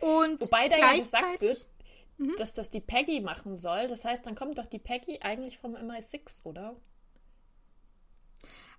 [0.00, 1.68] Und Wobei da ja gesagt wird,
[2.18, 2.34] mhm.
[2.36, 3.86] dass das die Peggy machen soll.
[3.86, 6.76] Das heißt, dann kommt doch die Peggy eigentlich vom MI6, oder?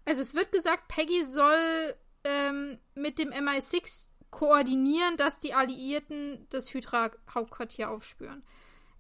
[0.06, 1.96] Also es wird gesagt, Peggy soll
[2.26, 8.44] ähm, mit dem MI6 koordinieren, dass die Alliierten das Hydra-Hauptquartier aufspüren.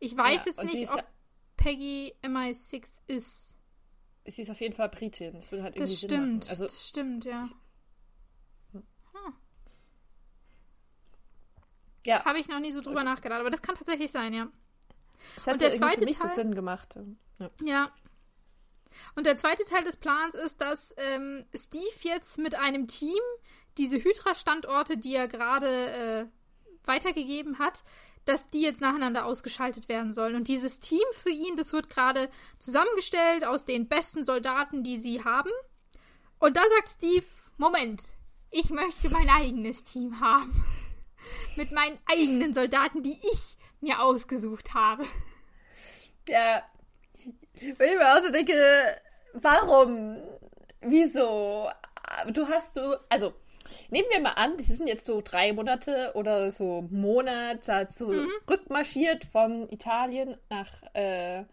[0.03, 1.05] Ich weiß ja, jetzt nicht, ob
[1.55, 3.55] Peggy MI6 ist.
[4.25, 5.33] Sie ist auf jeden Fall Britin.
[5.33, 7.47] Das würde halt irgendwie das stimmt, Also, das stimmt, ja.
[8.73, 8.83] Hm.
[12.05, 12.25] Ja.
[12.25, 13.05] Habe ich noch nie so drüber okay.
[13.05, 14.49] nachgedacht, aber das kann tatsächlich sein, ja.
[15.37, 16.99] Es hat Und der zweite für mich Teil, so Sinn gemacht.
[17.39, 17.49] Ja.
[17.63, 17.91] ja.
[19.15, 23.21] Und der zweite Teil des Plans ist, dass ähm, Steve jetzt mit einem Team
[23.77, 26.25] diese Hydra-Standorte, die er gerade äh,
[26.83, 27.85] weitergegeben hat,
[28.25, 30.35] dass die jetzt nacheinander ausgeschaltet werden sollen.
[30.35, 35.23] Und dieses Team für ihn, das wird gerade zusammengestellt aus den besten Soldaten, die sie
[35.23, 35.51] haben.
[36.39, 37.25] Und da sagt Steve,
[37.57, 38.01] Moment,
[38.49, 40.51] ich möchte mein eigenes Team haben.
[41.55, 45.05] Mit meinen eigenen Soldaten, die ich mir ausgesucht habe.
[46.27, 46.63] Ja.
[47.77, 48.53] Wenn ich mir auch so denke,
[49.33, 50.17] warum?
[50.81, 51.69] Wieso?
[52.31, 53.33] Du hast du, also
[53.89, 58.29] Nehmen wir mal an, die sind jetzt so drei Monate oder so Monat so mhm.
[58.49, 61.43] rückmarschiert von Italien nach, äh,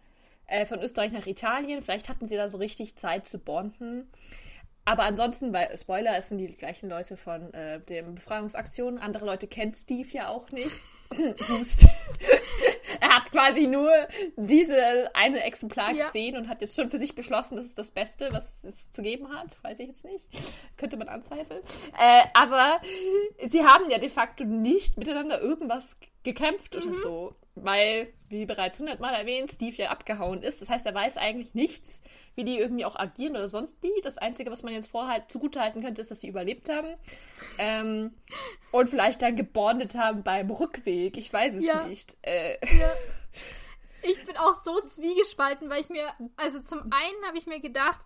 [0.47, 1.81] äh, von Österreich nach Italien.
[1.81, 4.09] Vielleicht hatten sie da so richtig Zeit zu bonden.
[4.83, 8.99] Aber ansonsten, weil Spoiler, es sind die gleichen Leute von äh, den Befreiungsaktionen.
[8.99, 10.81] Andere Leute kennt Steve ja auch nicht.
[11.49, 11.87] Hust.
[12.99, 13.91] Er hat quasi nur
[14.35, 16.05] diese eine Exemplar ja.
[16.05, 19.01] gesehen und hat jetzt schon für sich beschlossen, das ist das Beste, was es zu
[19.01, 19.63] geben hat.
[19.63, 20.27] Weiß ich jetzt nicht.
[20.77, 21.61] Könnte man anzweifeln.
[21.99, 22.81] Äh, aber
[23.47, 26.81] sie haben ja de facto nicht miteinander irgendwas gekämpft mhm.
[26.81, 30.61] oder so weil, wie bereits hundertmal erwähnt, Steve ja abgehauen ist.
[30.61, 32.01] Das heißt, er weiß eigentlich nichts,
[32.35, 33.91] wie die irgendwie auch agieren oder sonst wie.
[34.03, 36.95] Das Einzige, was man jetzt vorher zugutehalten könnte, ist, dass sie überlebt haben.
[37.57, 38.13] Ähm,
[38.71, 41.17] und vielleicht dann gebondet haben beim Rückweg.
[41.17, 41.85] Ich weiß es ja.
[41.87, 42.17] nicht.
[42.21, 42.57] Äh.
[42.81, 42.93] Ja.
[44.03, 47.99] Ich bin auch so zwiegespalten, weil ich mir, also zum einen habe ich mir gedacht,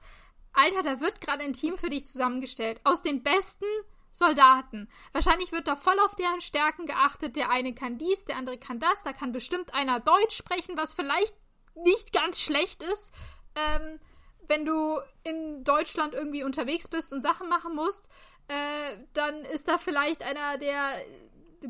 [0.51, 2.79] Alter, da wird gerade ein Team für dich zusammengestellt.
[2.83, 3.65] Aus den besten
[4.11, 4.89] Soldaten.
[5.11, 7.35] Wahrscheinlich wird da voll auf deren Stärken geachtet.
[7.35, 9.03] Der eine kann dies, der andere kann das.
[9.03, 11.35] Da kann bestimmt einer Deutsch sprechen, was vielleicht
[11.75, 13.13] nicht ganz schlecht ist.
[13.55, 13.99] Ähm,
[14.47, 18.09] wenn du in Deutschland irgendwie unterwegs bist und Sachen machen musst,
[18.47, 20.93] äh, dann ist da vielleicht einer, der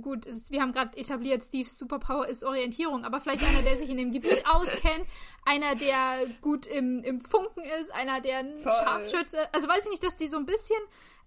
[0.02, 3.90] gut, ist, wir haben gerade etabliert, Steves Superpower ist Orientierung, aber vielleicht einer, der sich
[3.90, 5.06] in dem Gebiet auskennt,
[5.46, 10.04] einer, der gut im, im Funken ist, einer, der ein Scharfschütze, also weiß ich nicht,
[10.04, 10.80] dass die so ein bisschen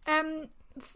[0.06, 0.48] ähm,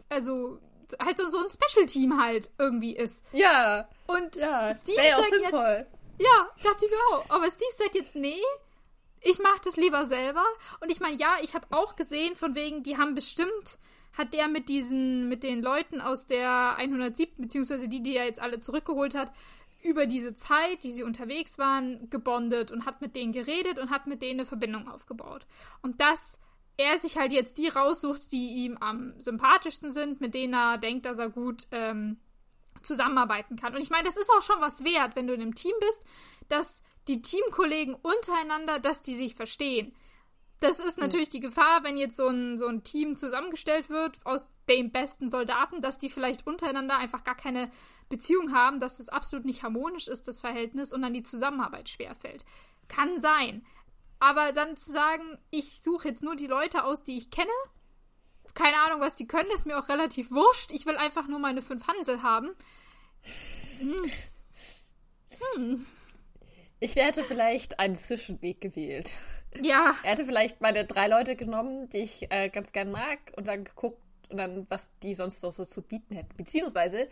[0.09, 0.59] also
[1.01, 3.23] halt so, so ein Special-Team halt irgendwie ist.
[3.31, 3.87] Ja.
[4.07, 5.87] Und ja, Steve sagt auch sinnvoll.
[5.87, 5.87] jetzt.
[6.19, 7.29] Ja, dachte ich mir auch.
[7.29, 8.41] Aber Steve sagt jetzt, nee,
[9.21, 10.45] ich mach das lieber selber.
[10.81, 13.79] Und ich meine, ja, ich habe auch gesehen, von wegen, die haben bestimmt
[14.17, 18.41] hat der mit diesen, mit den Leuten aus der 107, beziehungsweise die, die er jetzt
[18.41, 19.31] alle zurückgeholt hat,
[19.81, 24.07] über diese Zeit, die sie unterwegs waren, gebondet und hat mit denen geredet und hat
[24.07, 25.45] mit denen eine Verbindung aufgebaut.
[25.81, 26.39] Und dass
[26.77, 31.05] er sich halt jetzt die raussucht, die ihm am sympathischsten sind, mit denen er denkt,
[31.05, 32.17] dass er gut ähm,
[32.81, 33.75] zusammenarbeiten kann.
[33.75, 36.03] Und ich meine, das ist auch schon was wert, wenn du in einem Team bist,
[36.47, 39.93] dass die Teamkollegen untereinander, dass die sich verstehen.
[40.63, 44.49] Das ist natürlich die Gefahr, wenn jetzt so ein, so ein Team zusammengestellt wird aus
[44.69, 47.69] den besten Soldaten, dass die vielleicht untereinander einfach gar keine
[48.07, 52.45] Beziehung haben, dass es absolut nicht harmonisch ist, das Verhältnis, und dann die Zusammenarbeit schwerfällt.
[52.87, 53.65] Kann sein.
[54.21, 57.51] Aber dann zu sagen, ich suche jetzt nur die Leute aus, die ich kenne,
[58.53, 60.71] keine Ahnung, was die können, ist mir auch relativ wurscht.
[60.71, 62.51] Ich will einfach nur meine fünf Hansel haben.
[63.79, 63.95] Hm.
[65.55, 65.85] Hm.
[66.83, 69.13] Ich hätte vielleicht einen Zwischenweg gewählt.
[69.61, 69.95] Ja.
[70.03, 73.63] Er hätte vielleicht meine drei Leute genommen, die ich äh, ganz gern mag, und dann
[73.63, 76.35] geguckt und dann, was die sonst noch so zu bieten hätten.
[76.35, 77.07] Beziehungsweise,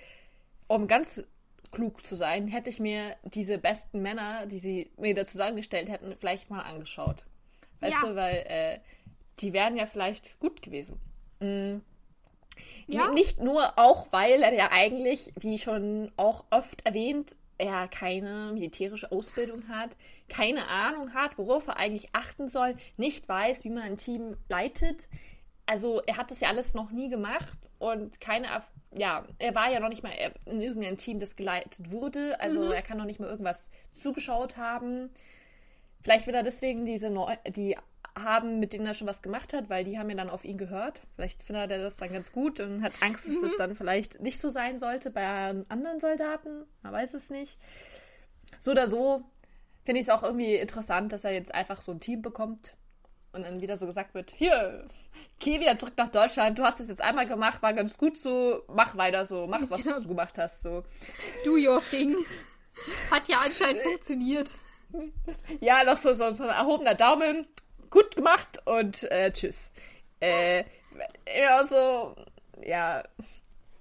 [0.67, 1.23] um ganz
[1.71, 6.17] klug zu sein, hätte ich mir diese besten Männer, die sie mir da zusammengestellt hätten,
[6.17, 7.23] vielleicht mal angeschaut.
[7.79, 8.09] Weißt ja.
[8.09, 8.79] du, weil äh,
[9.39, 10.99] die wären ja vielleicht gut gewesen.
[11.39, 11.81] Mhm.
[12.87, 13.09] Ja.
[13.11, 19.11] Nicht nur auch, weil er ja eigentlich, wie schon auch oft erwähnt, er keine militärische
[19.11, 19.95] Ausbildung hat,
[20.27, 25.07] keine Ahnung hat, worauf er eigentlich achten soll, nicht weiß, wie man ein Team leitet.
[25.67, 28.47] Also er hat das ja alles noch nie gemacht und keine,
[28.93, 30.11] ja, er war ja noch nicht mal
[30.45, 32.39] in irgendeinem Team, das geleitet wurde.
[32.41, 32.71] Also mhm.
[32.71, 35.11] er kann noch nicht mal irgendwas zugeschaut haben.
[36.01, 37.77] Vielleicht wird er deswegen diese Neu die
[38.17, 40.57] haben, mit denen er schon was gemacht hat, weil die haben ja dann auf ihn
[40.57, 41.01] gehört.
[41.15, 43.57] Vielleicht findet er das dann ganz gut und hat Angst, dass es mhm.
[43.57, 45.23] dann vielleicht nicht so sein sollte bei
[45.69, 46.65] anderen Soldaten.
[46.83, 47.57] Man weiß es nicht.
[48.59, 49.23] So oder so
[49.83, 52.75] finde ich es auch irgendwie interessant, dass er jetzt einfach so ein Team bekommt
[53.33, 54.85] und dann wieder so gesagt wird, hier,
[55.39, 58.63] geh wieder zurück nach Deutschland, du hast es jetzt einmal gemacht, war ganz gut so,
[58.67, 59.99] mach weiter so, mach, was genau.
[59.99, 60.83] du gemacht hast, so.
[61.45, 62.15] Do your thing.
[63.09, 64.51] Hat ja anscheinend funktioniert.
[65.61, 67.47] Ja, noch so, so, so ein erhobener Daumen
[67.91, 69.71] gut gemacht und äh, tschüss.
[70.19, 70.63] Äh,
[71.37, 72.15] ja, so,
[72.63, 73.03] ja.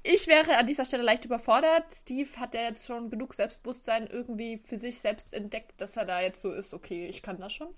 [0.03, 1.91] Ich wäre an dieser Stelle leicht überfordert.
[1.91, 6.21] Steve hat ja jetzt schon genug Selbstbewusstsein irgendwie für sich selbst entdeckt, dass er da
[6.21, 7.69] jetzt so ist, okay, ich kann das schon.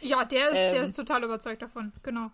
[0.00, 2.30] Ja, der ist, ähm, der ist total überzeugt davon, genau.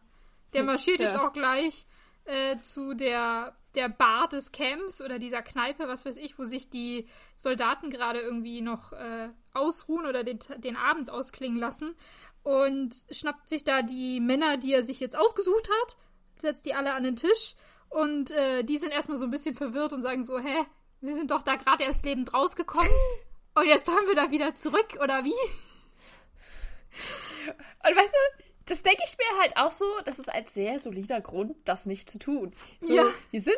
[0.53, 1.07] Der marschiert ja.
[1.07, 1.87] jetzt auch gleich
[2.25, 6.69] äh, zu der, der Bar des Camps oder dieser Kneipe, was weiß ich, wo sich
[6.69, 11.95] die Soldaten gerade irgendwie noch äh, ausruhen oder den, den Abend ausklingen lassen
[12.43, 15.97] und schnappt sich da die Männer, die er sich jetzt ausgesucht hat,
[16.37, 17.55] setzt die alle an den Tisch
[17.89, 20.65] und äh, die sind erstmal so ein bisschen verwirrt und sagen so, hä,
[21.01, 22.91] wir sind doch da gerade erst lebend rausgekommen
[23.55, 25.35] und jetzt sollen wir da wieder zurück oder wie?
[27.89, 31.21] Und weißt du, das denke ich mir halt auch so, das ist ein sehr solider
[31.21, 32.53] Grund, das nicht zu tun.
[32.81, 33.05] So, ja.
[33.33, 33.57] Die sind,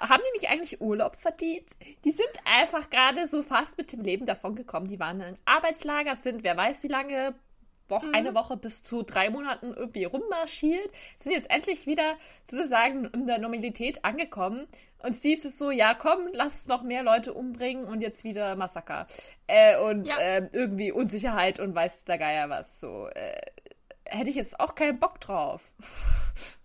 [0.00, 1.70] haben die nicht eigentlich Urlaub verdient?
[2.04, 4.88] Die sind einfach gerade so fast mit dem Leben davon gekommen.
[4.88, 7.34] Die waren in Arbeitslager, sind wer weiß wie lange
[7.88, 8.14] Woche, mhm.
[8.14, 13.38] eine Woche bis zu drei Monaten irgendwie rummarschiert, sind jetzt endlich wieder sozusagen in der
[13.38, 14.66] Normalität angekommen.
[15.02, 19.06] Und Steve ist so, ja, komm, lass noch mehr Leute umbringen und jetzt wieder Massaker.
[19.46, 20.18] Äh, und ja.
[20.18, 22.80] äh, irgendwie Unsicherheit und weiß der Geier was.
[22.80, 23.40] So, äh,
[24.08, 25.72] hätte ich jetzt auch keinen Bock drauf.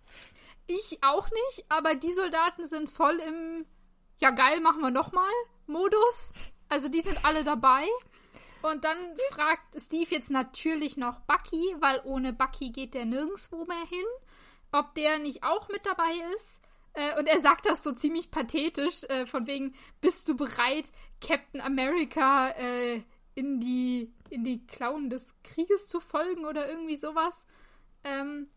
[0.65, 3.65] Ich auch nicht, aber die Soldaten sind voll im
[4.19, 5.29] Ja geil, machen wir nochmal
[5.67, 6.31] Modus.
[6.69, 7.85] Also die sind alle dabei.
[8.61, 8.97] Und dann
[9.31, 14.05] fragt Steve jetzt natürlich noch Bucky, weil ohne Bucky geht der nirgendwo mehr hin,
[14.71, 16.61] ob der nicht auch mit dabei ist.
[16.93, 21.59] Äh, und er sagt das so ziemlich pathetisch, äh, von wegen, bist du bereit, Captain
[21.59, 23.03] America äh,
[23.35, 27.45] in die in die Klauen des Krieges zu folgen oder irgendwie sowas.
[28.03, 28.47] Ähm,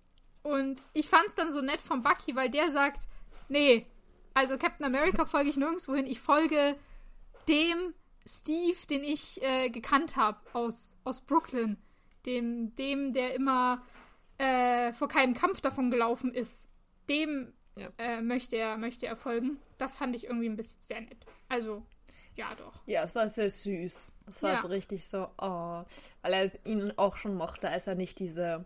[0.43, 3.07] und ich fand's dann so nett von Bucky, weil der sagt,
[3.49, 3.87] nee,
[4.35, 6.77] also Captain America folge ich nirgendwo hin, ich folge
[7.49, 7.95] dem
[8.27, 11.77] Steve, den ich äh, gekannt habe aus, aus Brooklyn.
[12.27, 13.85] Dem, dem, der immer
[14.39, 16.67] äh, vor keinem Kampf davon gelaufen ist.
[17.09, 17.89] Dem ja.
[17.99, 19.59] äh, möchte, er, möchte er folgen.
[19.79, 21.25] Das fand ich irgendwie ein bisschen sehr nett.
[21.49, 21.87] Also,
[22.37, 22.81] ja, doch.
[22.87, 24.13] Ja, es war sehr süß.
[24.29, 24.61] Es war ja.
[24.61, 25.83] so richtig so, oh,
[26.23, 28.65] weil er ihn auch schon mochte, als er nicht diese,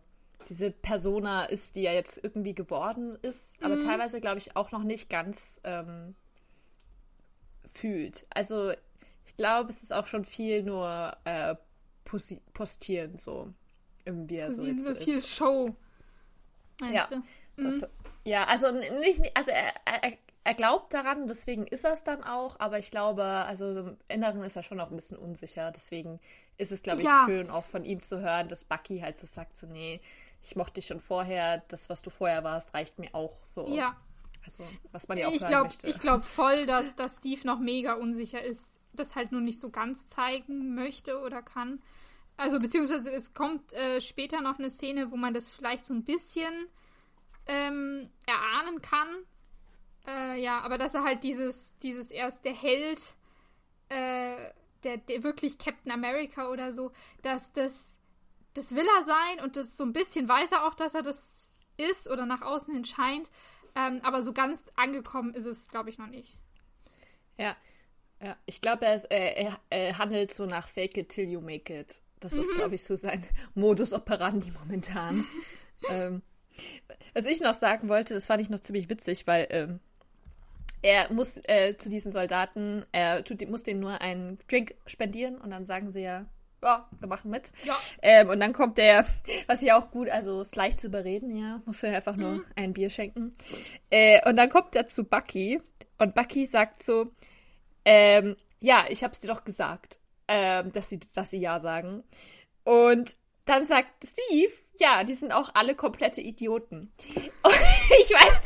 [0.49, 3.81] diese Persona ist, die er jetzt irgendwie geworden ist, aber mhm.
[3.81, 6.15] teilweise, glaube ich, auch noch nicht ganz ähm,
[7.65, 8.27] fühlt.
[8.31, 8.73] Also
[9.25, 11.55] ich glaube, es ist auch schon viel nur äh,
[12.53, 13.53] postieren, so.
[14.05, 15.77] Irgendwie er so, so viel Show.
[16.93, 17.07] Ja,
[17.57, 17.87] das, mhm.
[18.25, 22.59] ja, also nicht, also er, er, er glaubt daran, deswegen ist er es dann auch,
[22.61, 25.71] aber ich glaube, also im Inneren ist er schon auch ein bisschen unsicher.
[25.71, 26.19] Deswegen
[26.57, 27.25] ist es, glaube ich, ja.
[27.27, 30.01] schön, auch von ihm zu hören, dass Bucky halt so sagt: so, nee,
[30.43, 33.69] ich mochte dich schon vorher, das, was du vorher warst, reicht mir auch so.
[33.69, 33.97] Ja.
[34.43, 37.95] Also, was man ja auch ich glaube Ich glaube voll, dass, dass Steve noch mega
[37.95, 41.83] unsicher ist, das halt nur nicht so ganz zeigen möchte oder kann.
[42.39, 46.05] Also, beziehungsweise es kommt äh, später noch eine Szene, wo man das vielleicht so ein
[46.05, 46.67] bisschen
[47.47, 49.09] ähm, erahnen kann.
[50.07, 53.03] Äh, ja, aber dass er halt dieses, dieses erst der Held,
[53.89, 54.51] äh,
[54.83, 56.93] der, der wirklich Captain America oder so,
[57.23, 57.99] dass das,
[58.55, 61.51] das will er sein und das so ein bisschen weiß er auch, dass er das
[61.77, 63.31] ist oder nach außen hin scheint.
[63.77, 66.37] Ähm, aber so ganz angekommen ist es, glaube ich, noch nicht.
[67.39, 67.57] Ja,
[68.21, 68.37] ja.
[68.47, 72.01] ich glaube, er, er, er, handelt so nach Fake it till you make it.
[72.19, 72.41] Das mhm.
[72.41, 73.25] ist, glaube ich, so sein
[73.55, 75.25] Modus operandi momentan.
[75.91, 76.23] ähm,
[77.15, 79.81] was ich noch sagen wollte, das fand ich noch ziemlich witzig, weil ähm,
[80.83, 85.51] er muss äh, zu diesen Soldaten, er tut, muss denen nur einen Drink spendieren und
[85.51, 86.27] dann sagen sie ja,
[86.63, 87.53] ja, wir machen mit.
[87.65, 87.77] Ja.
[88.03, 89.07] Ähm, und dann kommt der,
[89.47, 92.45] was ja auch gut, also ist leicht zu überreden, ja, muss er einfach nur mhm.
[92.57, 93.35] ein Bier schenken.
[93.89, 95.61] Äh, und dann kommt er zu Bucky
[95.99, 97.13] und Bucky sagt so,
[97.85, 102.05] ähm, ja, ich hab's dir doch gesagt, ähm, dass sie, dass sie ja sagen.
[102.65, 103.17] Und
[103.47, 106.93] dann sagt Steve, ja, die sind auch alle komplette Idioten.
[107.43, 107.55] Und
[108.01, 108.45] ich weiß,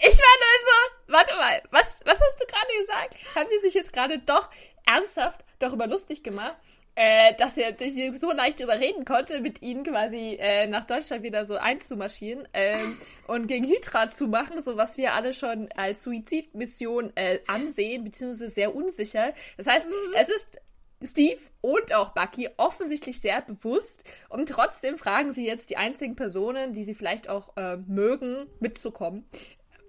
[0.00, 3.16] ich war nur so, warte mal, was, was hast du gerade gesagt?
[3.34, 4.50] Haben die sich jetzt gerade doch
[4.86, 6.56] ernsthaft darüber lustig gemacht,
[6.94, 11.44] äh, dass er sich so leicht überreden konnte, mit ihnen quasi äh, nach Deutschland wieder
[11.44, 12.78] so einzumarschieren äh,
[13.26, 18.48] und gegen Hydra zu machen, so was wir alle schon als Suizidmission äh, ansehen, beziehungsweise
[18.48, 19.32] sehr unsicher.
[19.56, 20.14] Das heißt, mhm.
[20.14, 20.58] es ist
[21.04, 26.72] Steve und auch Bucky offensichtlich sehr bewusst und trotzdem fragen sie jetzt die einzigen Personen,
[26.72, 29.24] die sie vielleicht auch äh, mögen, mitzukommen.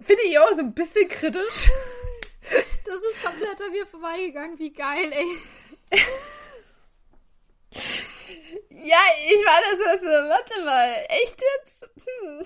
[0.00, 1.70] Finde ich auch so ein bisschen kritisch.
[2.86, 4.58] Das ist komplett an mir vorbeigegangen.
[4.58, 5.26] Wie geil, ey.
[8.70, 11.88] Ja, ich war das so, warte mal, echt jetzt?
[11.94, 12.42] Hm.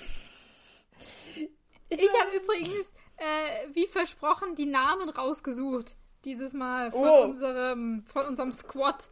[1.89, 5.97] Ich, ich habe übrigens, äh, wie versprochen, die Namen rausgesucht.
[6.25, 7.23] Dieses Mal von oh.
[7.25, 9.09] unserem, von unserem Squad,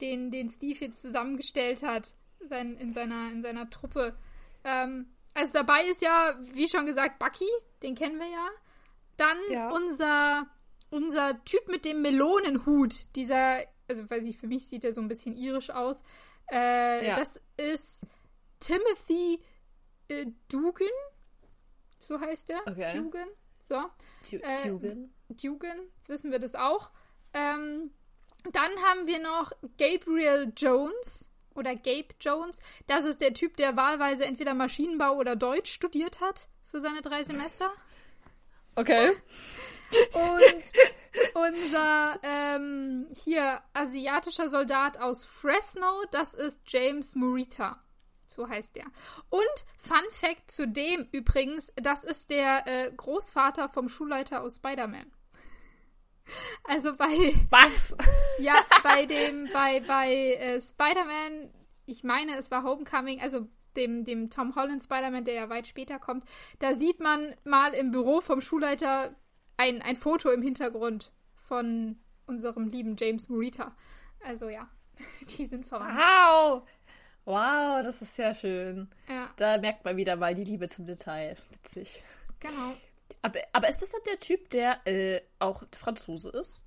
[0.00, 4.16] den, den Steve jetzt zusammengestellt hat, sein, in, seiner, in seiner Truppe.
[4.64, 7.48] Ähm, also dabei ist ja, wie schon gesagt, Bucky,
[7.82, 8.48] den kennen wir ja.
[9.16, 9.70] Dann ja.
[9.70, 10.46] unser,
[10.90, 15.08] unser Typ mit dem Melonenhut, dieser also weiß ich, für mich sieht er so ein
[15.08, 16.02] bisschen irisch aus.
[16.50, 17.16] Äh, ja.
[17.16, 18.06] Das ist
[18.60, 19.40] Timothy
[20.08, 20.88] äh, Dugan.
[21.98, 22.60] So heißt er.
[22.66, 22.96] Okay.
[22.96, 23.28] Dugan.
[23.60, 23.82] So.
[24.30, 25.14] Du äh, Dugan.
[25.28, 25.78] Dugan.
[25.96, 26.90] Jetzt wissen wir das auch.
[27.32, 27.90] Ähm,
[28.52, 32.60] dann haben wir noch Gabriel Jones oder Gabe Jones.
[32.86, 37.24] Das ist der Typ, der wahlweise entweder Maschinenbau oder Deutsch studiert hat für seine drei
[37.24, 37.70] Semester.
[38.76, 39.12] Okay.
[40.12, 40.64] Und
[41.34, 47.80] unser ähm, hier asiatischer Soldat aus Fresno, das ist James Morita.
[48.26, 48.86] So heißt der.
[49.28, 55.12] Und Fun Fact zu dem übrigens, das ist der äh, Großvater vom Schulleiter aus Spider-Man.
[56.64, 57.34] Also bei.
[57.50, 57.96] Was?
[58.38, 61.50] Ja, bei dem, bei, bei äh, Spider-Man,
[61.86, 63.46] ich meine, es war Homecoming, also
[63.76, 66.24] dem, dem Tom Holland Spider-Man, der ja weit später kommt,
[66.58, 69.14] da sieht man mal im Büro vom Schulleiter
[69.56, 73.76] ein, ein Foto im Hintergrund von unserem lieben James Morita.
[74.24, 74.68] Also ja,
[75.38, 75.98] die sind verwandt.
[75.98, 76.62] Wow!
[77.26, 78.88] Wow, das ist sehr schön.
[79.08, 79.30] Ja.
[79.36, 81.36] Da merkt man wieder mal die Liebe zum Detail.
[81.50, 82.02] Witzig.
[82.38, 82.74] Genau.
[83.24, 86.62] Aber, aber ist das dann der Typ, der äh, auch Franzose ist?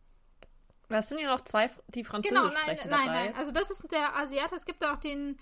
[0.90, 2.90] Es sind ja noch zwei, die Französisch genau, nein, sprechen.
[2.90, 3.26] Nein, dabei.
[3.26, 4.56] nein, Also das ist der Asiate.
[4.56, 5.38] Es gibt auch den,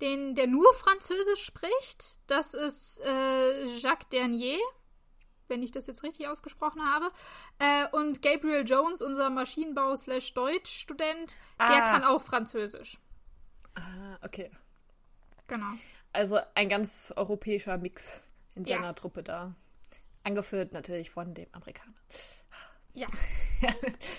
[0.00, 2.20] den, der nur Französisch spricht.
[2.28, 4.60] Das ist äh, Jacques Dernier
[5.48, 7.10] wenn ich das jetzt richtig ausgesprochen habe.
[7.58, 11.66] Äh, und Gabriel Jones, unser Maschinenbau-Deutsch-Student, ah.
[11.66, 12.98] der kann auch Französisch.
[13.74, 14.52] Ah, okay.
[15.48, 15.72] Genau.
[16.12, 18.22] Also ein ganz europäischer Mix
[18.54, 18.92] in seiner ja.
[18.92, 19.56] Truppe da.
[20.22, 21.94] Angeführt natürlich von dem Amerikaner.
[22.94, 23.06] Ja.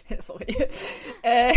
[0.19, 0.55] Sorry.
[1.23, 1.53] äh,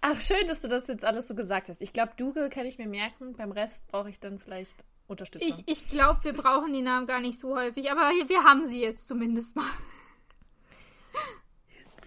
[0.00, 1.82] ach, schön, dass du das jetzt alles so gesagt hast.
[1.82, 3.34] Ich glaube, Dougal kann ich mir merken.
[3.34, 5.64] Beim Rest brauche ich dann vielleicht Unterstützung.
[5.66, 8.80] Ich, ich glaube, wir brauchen die Namen gar nicht so häufig, aber wir haben sie
[8.80, 9.66] jetzt zumindest mal.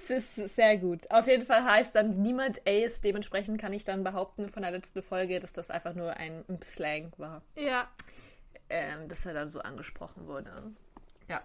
[0.07, 1.09] Das ist sehr gut.
[1.11, 3.01] Auf jeden Fall heißt dann niemand Ace.
[3.01, 7.13] Dementsprechend kann ich dann behaupten von der letzten Folge, dass das einfach nur ein Slang
[7.17, 7.41] war.
[7.55, 7.89] Ja.
[8.69, 10.73] Ähm, dass er dann so angesprochen wurde.
[11.27, 11.41] Ja.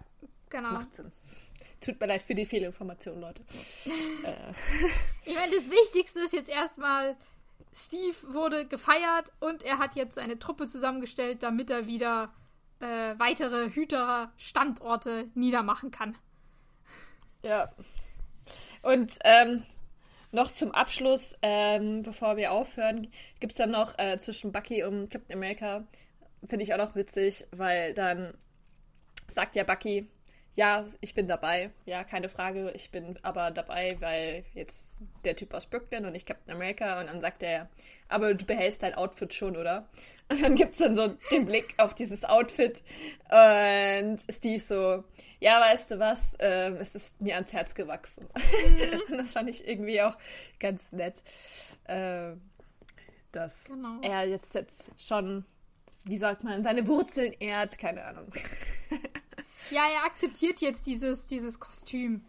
[0.49, 0.71] Genau.
[0.71, 1.11] Macht Sinn.
[1.81, 3.41] Tut mir leid für die Fehlinformation, Leute.
[4.25, 4.53] äh.
[5.25, 7.15] Ich meine, das Wichtigste ist jetzt erstmal,
[7.73, 12.33] Steve wurde gefeiert und er hat jetzt seine Truppe zusammengestellt, damit er wieder
[12.79, 16.17] äh, weitere Hüter-Standorte niedermachen kann.
[17.43, 17.71] Ja.
[18.81, 19.63] Und ähm,
[20.31, 23.07] noch zum Abschluss, ähm, bevor wir aufhören,
[23.39, 25.85] gibt es dann noch äh, zwischen Bucky und Captain America,
[26.45, 28.33] finde ich auch noch witzig, weil dann
[29.29, 30.07] sagt ja Bucky,
[30.55, 31.71] ja, ich bin dabei.
[31.85, 32.71] Ja, keine Frage.
[32.75, 36.99] Ich bin aber dabei, weil jetzt der Typ aus Brooklyn und ich Captain America.
[36.99, 37.69] Und dann sagt er,
[38.07, 39.87] aber du behältst dein Outfit schon, oder?
[40.29, 42.83] Und dann gibt es dann so den Blick auf dieses Outfit.
[43.29, 45.03] Und Steve so,
[45.39, 46.35] ja, weißt du was?
[46.39, 48.27] Ähm, es ist mir ans Herz gewachsen.
[48.69, 49.17] Mhm.
[49.17, 50.17] das fand ich irgendwie auch
[50.59, 51.23] ganz nett.
[51.87, 52.41] Ähm,
[53.31, 54.01] dass genau.
[54.01, 55.45] er jetzt, jetzt schon,
[56.05, 57.77] wie sagt man, seine Wurzeln ehrt.
[57.77, 58.27] Keine Ahnung.
[59.71, 62.25] Ja, er akzeptiert jetzt dieses, dieses Kostüm,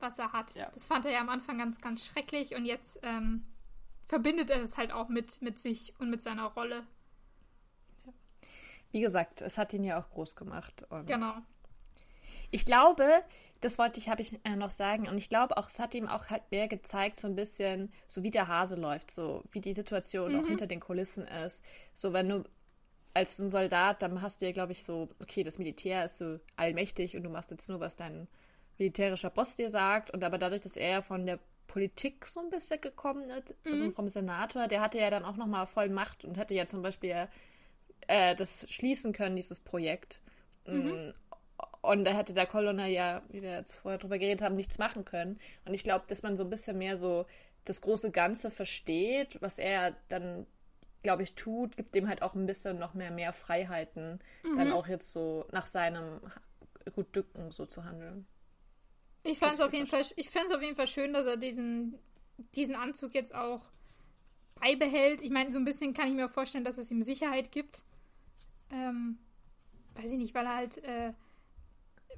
[0.00, 0.54] was er hat.
[0.54, 0.70] Ja.
[0.72, 3.44] Das fand er ja am Anfang ganz, ganz schrecklich und jetzt ähm,
[4.06, 6.86] verbindet er es halt auch mit, mit sich und mit seiner Rolle.
[8.90, 10.86] Wie gesagt, es hat ihn ja auch groß gemacht.
[11.06, 11.34] Genau.
[12.50, 13.04] Ich glaube,
[13.60, 16.08] das wollte ich, habe ich äh, noch sagen, und ich glaube auch, es hat ihm
[16.08, 19.74] auch halt mehr gezeigt, so ein bisschen, so wie der Hase läuft, so wie die
[19.74, 20.40] Situation mhm.
[20.40, 21.62] auch hinter den Kulissen ist.
[21.92, 22.44] So, wenn du
[23.14, 26.38] als ein Soldat, dann hast du ja, glaube ich, so, okay, das Militär ist so
[26.56, 28.28] allmächtig und du machst jetzt nur, was dein
[28.78, 30.10] militärischer Boss dir sagt.
[30.10, 33.72] Und aber dadurch, dass er von der Politik so ein bisschen gekommen ist, mhm.
[33.72, 36.82] also vom Senator, der hatte ja dann auch nochmal voll Macht und hätte ja zum
[36.82, 37.28] Beispiel
[38.06, 40.20] äh, das schließen können, dieses Projekt.
[40.66, 41.12] Mhm.
[41.80, 45.04] Und da hätte der Colonel ja, wie wir jetzt vorher drüber geredet haben, nichts machen
[45.04, 45.38] können.
[45.64, 47.26] Und ich glaube, dass man so ein bisschen mehr so
[47.64, 50.46] das große Ganze versteht, was er dann
[51.08, 54.56] glaube ich, tut, gibt dem halt auch ein bisschen noch mehr, mehr Freiheiten, mhm.
[54.56, 56.20] dann auch jetzt so nach seinem
[56.94, 58.26] Gutdünken so zu handeln.
[59.22, 61.98] Ich fand es auf jeden Fall, ich auf jeden Fall schön, dass er diesen,
[62.54, 63.72] diesen Anzug jetzt auch
[64.56, 65.22] beibehält.
[65.22, 67.84] Ich meine, so ein bisschen kann ich mir vorstellen, dass es ihm Sicherheit gibt.
[68.70, 69.18] Ähm,
[69.94, 71.14] weiß ich nicht, weil er halt, äh,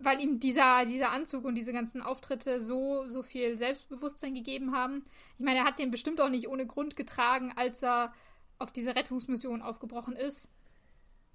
[0.00, 5.04] weil ihm dieser, dieser Anzug und diese ganzen Auftritte so, so viel Selbstbewusstsein gegeben haben.
[5.38, 8.12] Ich meine, er hat den bestimmt auch nicht ohne Grund getragen, als er
[8.60, 10.48] auf diese Rettungsmission aufgebrochen ist,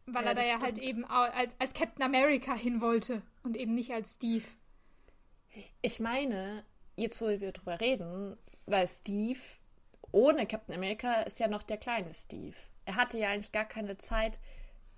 [0.05, 0.77] weil ja, er da ja halt stimmt.
[0.77, 4.45] halt eben als, als Captain America hin wollte und eben nicht als Steve.
[5.81, 6.63] Ich meine,
[6.95, 9.39] jetzt wo wir drüber reden, weil Steve
[10.11, 12.55] ohne Captain America ist ja noch der kleine Steve.
[12.85, 14.39] Er hatte ja eigentlich gar keine Zeit,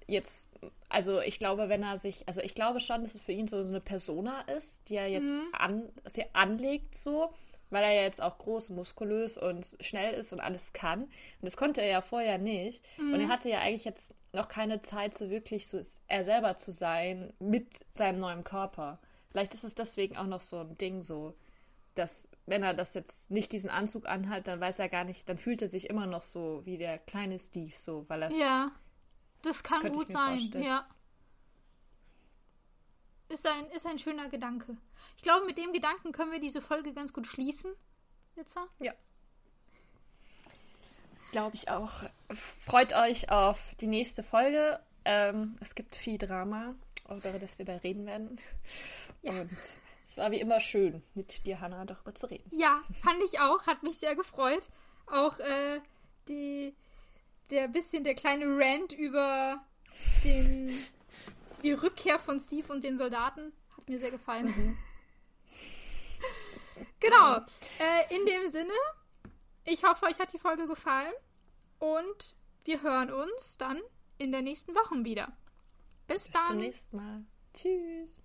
[0.07, 0.49] jetzt,
[0.89, 3.63] also ich glaube, wenn er sich, also ich glaube schon, dass es für ihn so,
[3.63, 5.47] so eine Persona ist, die er jetzt mhm.
[5.53, 7.33] an, sie anlegt so
[7.69, 11.03] weil er ja jetzt auch groß, muskulös und schnell ist und alles kann.
[11.03, 11.11] Und
[11.41, 12.85] das konnte er ja vorher nicht.
[12.97, 13.13] Mhm.
[13.13, 16.71] Und er hatte ja eigentlich jetzt noch keine Zeit, so wirklich so er selber zu
[16.71, 18.99] sein mit seinem neuen Körper.
[19.31, 21.35] Vielleicht ist es deswegen auch noch so ein Ding so,
[21.95, 25.37] dass wenn er das jetzt nicht diesen Anzug anhat, dann weiß er gar nicht, dann
[25.37, 28.71] fühlt er sich immer noch so wie der kleine Steve so, weil er Ja,
[29.41, 30.65] das kann das gut sein, vorstellen.
[30.65, 30.87] ja.
[33.29, 34.77] Ist ein, ist ein schöner Gedanke.
[35.17, 37.71] Ich glaube, mit dem Gedanken können wir diese Folge ganz gut schließen.
[38.35, 38.67] Jitzer?
[38.79, 38.93] Ja.
[41.31, 42.03] Glaube ich auch.
[42.29, 44.79] Freut euch auf die nächste Folge.
[45.03, 46.75] Ähm, es gibt viel Drama,
[47.09, 48.37] über das wir bei reden werden.
[49.23, 49.41] Ja.
[49.41, 49.57] Und
[50.05, 52.49] es war wie immer schön, mit dir, Hannah, darüber zu reden.
[52.51, 53.67] Ja, fand ich auch.
[53.67, 54.69] Hat mich sehr gefreut.
[55.07, 55.81] Auch äh,
[56.29, 56.73] die,
[57.49, 59.61] der bisschen der kleine Rant über
[60.23, 60.73] den
[61.63, 64.45] die Rückkehr von Steve und den Soldaten hat mir sehr gefallen.
[64.45, 64.77] Mhm.
[66.99, 67.37] genau.
[67.37, 68.73] Äh, in dem Sinne,
[69.65, 71.13] ich hoffe, euch hat die Folge gefallen
[71.79, 73.81] und wir hören uns dann
[74.17, 75.31] in der nächsten Woche wieder.
[76.07, 76.41] Bis, Bis dann.
[76.41, 77.25] Bis zum nächsten Mal.
[77.53, 78.21] Tschüss.